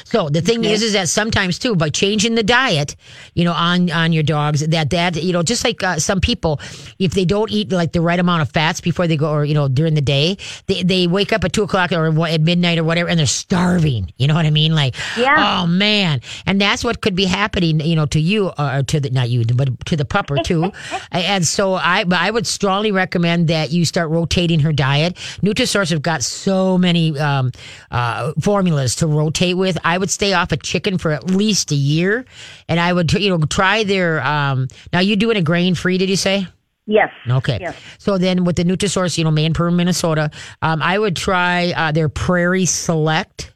[0.05, 2.97] So the thing is, is that sometimes too, by changing the diet,
[3.35, 6.61] you know, on on your dogs, that that you know, just like uh, some people,
[6.99, 9.55] if they don't eat like the right amount of fats before they go, or you
[9.55, 12.85] know, during the day, they they wake up at two o'clock or at midnight or
[12.85, 14.13] whatever, and they're starving.
[14.17, 14.75] You know what I mean?
[14.75, 15.63] Like, Yeah.
[15.63, 19.11] oh man, and that's what could be happening, you know, to you or to the
[19.11, 20.73] not you, but to the pupper too.
[21.11, 25.17] and so I, but I would strongly recommend that you start rotating her diet.
[25.43, 27.51] Nutrisource have got so many um,
[27.91, 29.79] uh, formulas to rotate with.
[29.85, 32.25] I would stay off of chicken for at least a year,
[32.69, 34.25] and I would, you know, try their.
[34.25, 35.99] Um, now you doing a grain free?
[35.99, 36.47] Did you say?
[36.87, 37.11] Yes.
[37.29, 37.59] Okay.
[37.61, 37.77] Yes.
[37.99, 40.31] So then with the Nutrisource, you know, Maine, Perham, Minnesota,
[40.63, 43.53] um, I would try uh, their Prairie Select.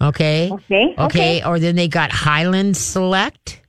[0.00, 0.50] Okay.
[0.50, 0.94] Okay.
[0.98, 1.44] Okay.
[1.44, 3.60] Or then they got Highland Select.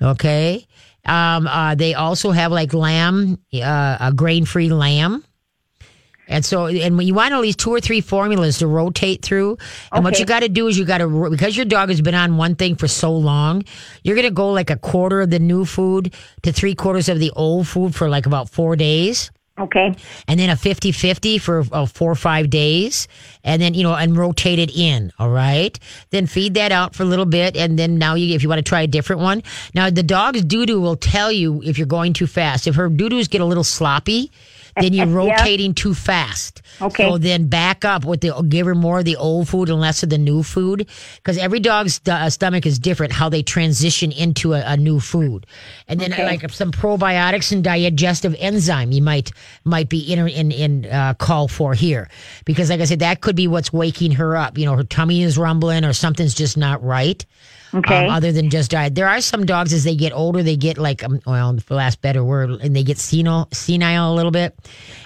[0.00, 0.66] Okay.
[1.04, 5.24] Um, uh, they also have like lamb, uh, a grain free lamb.
[6.32, 9.58] And so, and when you want at least two or three formulas to rotate through,
[9.92, 12.14] and what you got to do is you got to because your dog has been
[12.14, 13.64] on one thing for so long,
[14.02, 17.30] you're gonna go like a quarter of the new food to three quarters of the
[17.32, 19.30] old food for like about four days.
[19.58, 19.94] Okay.
[20.28, 23.06] and then a 50-50 for uh, four or five days.
[23.44, 25.78] And then you know and rotate it in all right?
[26.08, 28.60] Then feed that out for a little bit and then now you if you want
[28.60, 29.42] to try a different one.
[29.74, 32.66] Now the dog's doo-doo will tell you if you're going too fast.
[32.66, 34.32] If her doo-doos get a little sloppy
[34.76, 35.36] then you're Yeah.
[35.36, 36.62] rotating too fast.
[36.80, 37.04] Okay.
[37.08, 40.02] So then back up with the give her more of the old food and less
[40.02, 44.10] of the new food because every dog's st- uh, stomach is different how they transition
[44.12, 45.46] into a, a new food.
[45.88, 46.24] And then Okay.
[46.24, 49.32] like some probiotics and digestive enzyme you might
[49.64, 52.08] might be in in in uh, call for here
[52.44, 54.56] because like I said that could be what's waking her up.
[54.58, 57.24] You know, her tummy is rumbling or something's just not right.
[57.74, 58.06] Okay.
[58.06, 60.76] Um, other than just diet, there are some dogs as they get older, they get
[60.76, 64.54] like um, well, for last better word, and they get senile, senile a little bit,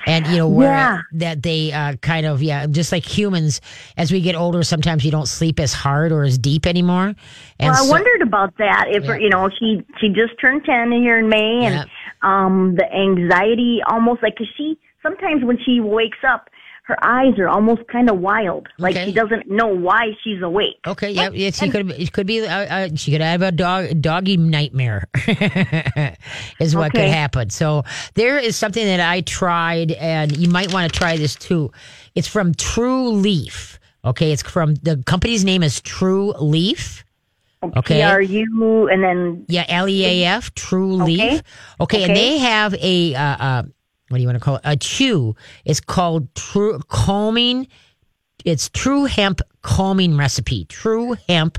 [0.06, 1.00] and you know where Yeah.
[1.12, 3.60] that they uh, kind of yeah, just like humans,
[3.96, 7.14] as we get older, sometimes you don't sleep as hard or as deep anymore.
[7.60, 8.86] And well, I so- wondered about that.
[8.88, 9.16] If Yeah.
[9.16, 11.84] you know, she she just turned ten here in May, and Yeah.
[12.22, 16.48] um, the anxiety almost like cause she sometimes when she wakes up,
[16.86, 19.06] her eyes are almost kind of wild, like Okay.
[19.06, 20.76] she doesn't know why she's awake.
[20.86, 21.90] Okay, yeah, yes, she could.
[21.90, 22.46] It could be.
[22.46, 25.08] Uh, uh, she could have a dog, doggy nightmare.
[26.60, 27.50] is what could happen.
[27.50, 27.82] So
[28.14, 31.72] there is something that I tried, and you might want to try this too.
[32.14, 33.80] It's from True Leaf.
[34.04, 37.04] Okay, it's from the company's name is True Leaf.
[37.64, 37.96] Okay.
[37.96, 41.42] P R U, and then Yeah, L E A F, True Leaf.
[41.80, 42.14] Okay, and Okay.
[42.14, 43.62] they have a uh, uh,
[44.08, 44.62] what do you want to call it?
[44.64, 45.34] A chew.
[45.64, 47.68] It's called True Calming.
[48.44, 50.64] It's True Hemp Calming Recipe.
[50.66, 51.58] True Hemp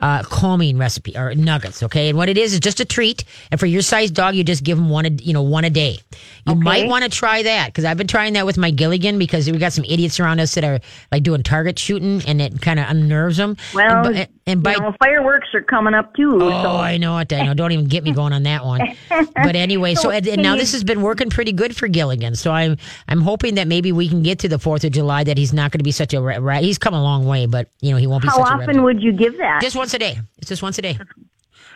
[0.00, 1.82] uh, calming recipe or nuggets.
[1.82, 3.24] Okay, and what it is is just a treat.
[3.50, 5.70] And for your size dog, you just give them one, a, you know, one a
[5.70, 5.98] day.
[6.46, 9.50] You might want to try that because I've been trying that with my Gilligan because
[9.50, 10.80] we got some idiots around us that are
[11.10, 13.56] like doing target shooting and it kind of unnerves them.
[13.74, 16.38] well, and, and by you know, fireworks are coming up too.
[16.40, 17.32] Oh, so I know it.
[17.32, 17.54] I know.
[17.54, 18.80] Don't even get me going on that one.
[19.34, 22.34] But anyway, so, So and, and now this has been working pretty good for Gilligan.
[22.36, 22.76] So I'm
[23.08, 25.70] I'm hoping that maybe we can get to the Fourth of July that he's not
[25.72, 27.96] going to be such a ra- ra- he's come a long way, but you know
[27.96, 29.60] he won't be how such a often would you give that?
[29.62, 30.18] Just once a day.
[30.38, 30.98] It's just once a day.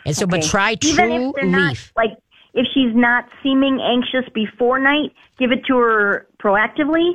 [0.07, 0.49] And so, but Okay.
[0.49, 1.93] try Even True if they're not Leaf.
[1.97, 2.11] like
[2.55, 7.13] if she's not seeming anxious before night, give it to her proactively.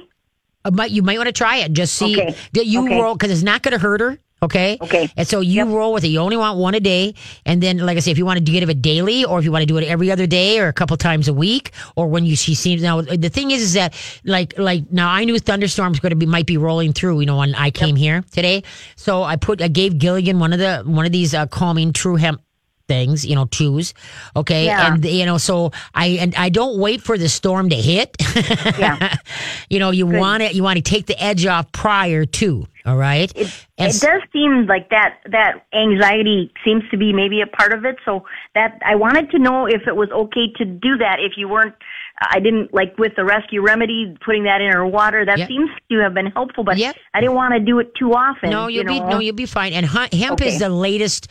[0.63, 1.73] Uh, might- you might want to try it.
[1.73, 2.35] Just see Okay.
[2.53, 3.01] that you Okay.
[3.01, 4.17] roll because it's not going to hurt her.
[4.45, 4.77] Okay.
[4.81, 5.09] Okay.
[5.17, 6.09] And so you roll with it.
[6.09, 7.13] You only want one a day,
[7.45, 9.51] and then, like I say, if you want to give it daily, or if you
[9.51, 12.25] want to do it every other day, or a couple times a week, or when
[12.25, 13.01] you she seems now.
[13.01, 13.93] The thing is, is that
[14.23, 17.19] like like now I knew thunderstorms going to be might be rolling through.
[17.19, 18.63] You know, when I came here today,
[18.95, 22.15] so I put I gave Gilligan one of the one of these uh, calming True
[22.15, 22.41] Hemp
[22.87, 23.93] things, you know, twos.
[24.35, 24.65] Okay.
[24.65, 24.93] Yeah.
[24.93, 28.15] And you know, so I and I don't wait for the storm to hit.
[28.77, 29.15] Yeah.
[29.69, 32.97] you know, you want it you want to take the edge off prior to, all
[32.97, 33.31] right?
[33.35, 37.73] It, And it does seem like that that anxiety seems to be maybe a part
[37.73, 37.95] of it.
[38.05, 38.23] So
[38.53, 41.75] that I wanted to know if it was okay to do that if you weren't.
[42.21, 45.25] Uh, I didn't like with the rescue remedy putting that in her water.
[45.25, 45.47] That Yep.
[45.49, 46.95] seems to have been helpful, but Yep.
[47.13, 48.49] I didn't want to do it too often.
[48.51, 49.73] No, you'll you be no, you'll be fine.
[49.73, 51.27] And hemp is the latest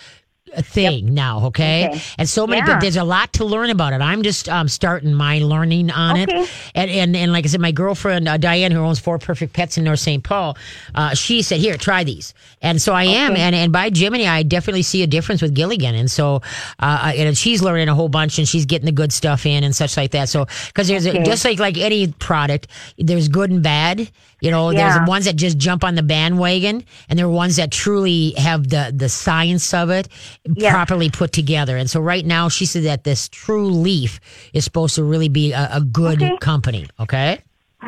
[0.57, 1.46] uh, thing now.
[1.46, 1.88] Okay?
[1.88, 2.00] Okay.
[2.18, 2.61] and so many.
[2.61, 2.74] Yeah.
[2.74, 4.00] But there's a lot to learn about it.
[4.00, 6.40] I'm just um, starting my learning on Okay.
[6.42, 6.50] it.
[6.74, 9.78] And, and and like I said, my girlfriend uh, Diane, who owns Four Perfect Pets
[9.78, 10.22] in North St.
[10.22, 10.57] Paul,
[10.94, 13.36] uh, she said, "Here, try these." And so I am.
[13.36, 15.94] And and by Jiminy, I definitely see a difference with Gilligan.
[15.94, 16.42] And so,
[16.80, 19.74] uh, and she's learning a whole bunch, and she's getting the good stuff in and
[19.74, 20.28] such like that.
[20.28, 24.11] So because there's a, just like like any product, there's good and bad.
[24.45, 24.95] You know, Yeah.
[24.95, 28.68] there's ones that just jump on the bandwagon, and there are ones that truly have
[28.68, 30.07] the the science of it
[30.55, 30.70] Yeah.
[30.70, 31.78] properly put together.
[31.78, 34.20] And so right now, she said that this True Leaf
[34.53, 36.36] is supposed to really be a, a good Okay.
[36.42, 36.86] company.
[37.01, 37.38] Okay.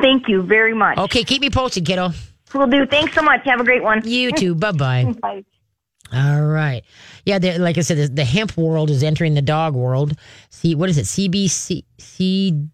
[0.01, 0.97] Thank you very much.
[0.97, 2.09] Okay, keep me posted, kiddo.
[2.55, 2.87] Will do.
[2.87, 3.41] Thanks so much.
[3.45, 4.01] Have a great one.
[4.03, 4.55] You too.
[4.63, 5.13] bye bye.
[6.11, 6.81] All right.
[7.25, 10.13] Yeah, the, like I said, the, the hemp world is entering the dog world.
[10.49, 11.05] See, what is it?
[11.05, 11.83] CBC?
[11.99, 12.67] C?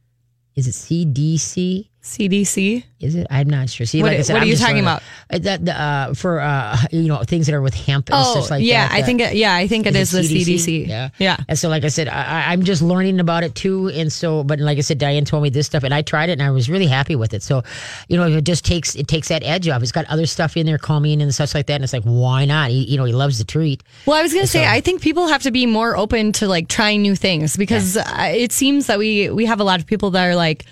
[0.56, 1.90] Is it CDC?
[2.04, 2.84] CDC.
[3.00, 3.28] Is it?
[3.30, 3.86] I'm not sure.
[3.86, 5.02] See, What- like I said, what are I'm you talking about?
[5.32, 8.52] Uh, That uh, for uh, you know things that are with hemp and Oh, such
[8.52, 8.88] like yeah.
[8.88, 8.96] that.
[8.96, 9.22] I uh, think.
[9.22, 10.88] It, yeah, I think it is, it the CDC.
[10.88, 11.38] Yeah, Yeah.
[11.48, 13.90] And so, like I said, I, I- I'm just learning about it too.
[13.90, 16.34] And so, but like I said, Diane told me this stuff, and I tried it,
[16.34, 17.42] and I was really happy with it.
[17.42, 17.64] So,
[18.10, 19.82] you know, it just takes it takes that edge off.
[19.82, 22.46] It's got other stuff in there, calming and such like that, and it's like, why
[22.46, 22.70] not?
[22.70, 23.82] He, you know, he loves the treat.
[24.06, 26.48] Well, I was going to say, I think people have to be more open to
[26.48, 29.86] like trying new things because uh, it seems that we we have a lot of
[29.88, 30.66] people that are like,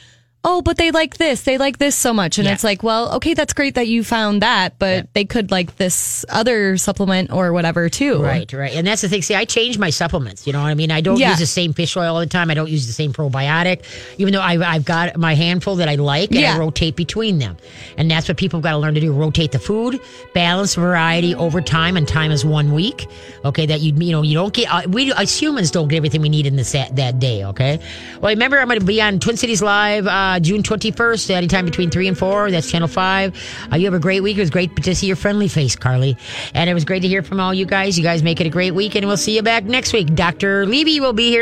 [0.43, 2.53] oh, but they like this, they like this so much, and Yeah.
[2.53, 6.25] it's like, well, okay, that's great that you found that, but they could like this
[6.29, 8.21] other supplement or whatever too.
[8.23, 8.73] Right, right.
[8.73, 9.21] And that's the thing.
[9.21, 10.47] See, I change my supplements.
[10.47, 10.89] You know what I mean?
[10.91, 11.29] I don't Yeah.
[11.29, 12.49] use the same fish oil all the time.
[12.49, 13.83] I don't use the same probiotic,
[14.17, 17.57] even though I've, I've got my handful that I like and I rotate between them.
[17.97, 19.99] And that's what people have got to learn to do rotate the food,
[20.33, 23.05] balance variety over time, and time is one week.
[23.45, 26.21] Okay, that you, you know, you don't get, uh, we as humans don't get everything
[26.21, 27.45] we need in this, that, that day.
[27.45, 27.79] Okay.
[28.21, 31.89] Well, remember, I'm going to be on Twin Cities Live uh, June 21st, anytime between
[31.89, 32.51] 3 and 4.
[32.51, 33.69] That's Channel 5.
[33.71, 34.37] Uh, you have a great week.
[34.37, 36.17] It was great to see your friendly face, Carly.
[36.53, 37.97] And it was great to hear from all you guys.
[37.97, 40.15] You guys make it a great week, and we'll see you back next week.
[40.15, 40.65] Dr.
[40.65, 41.39] Levy will be here.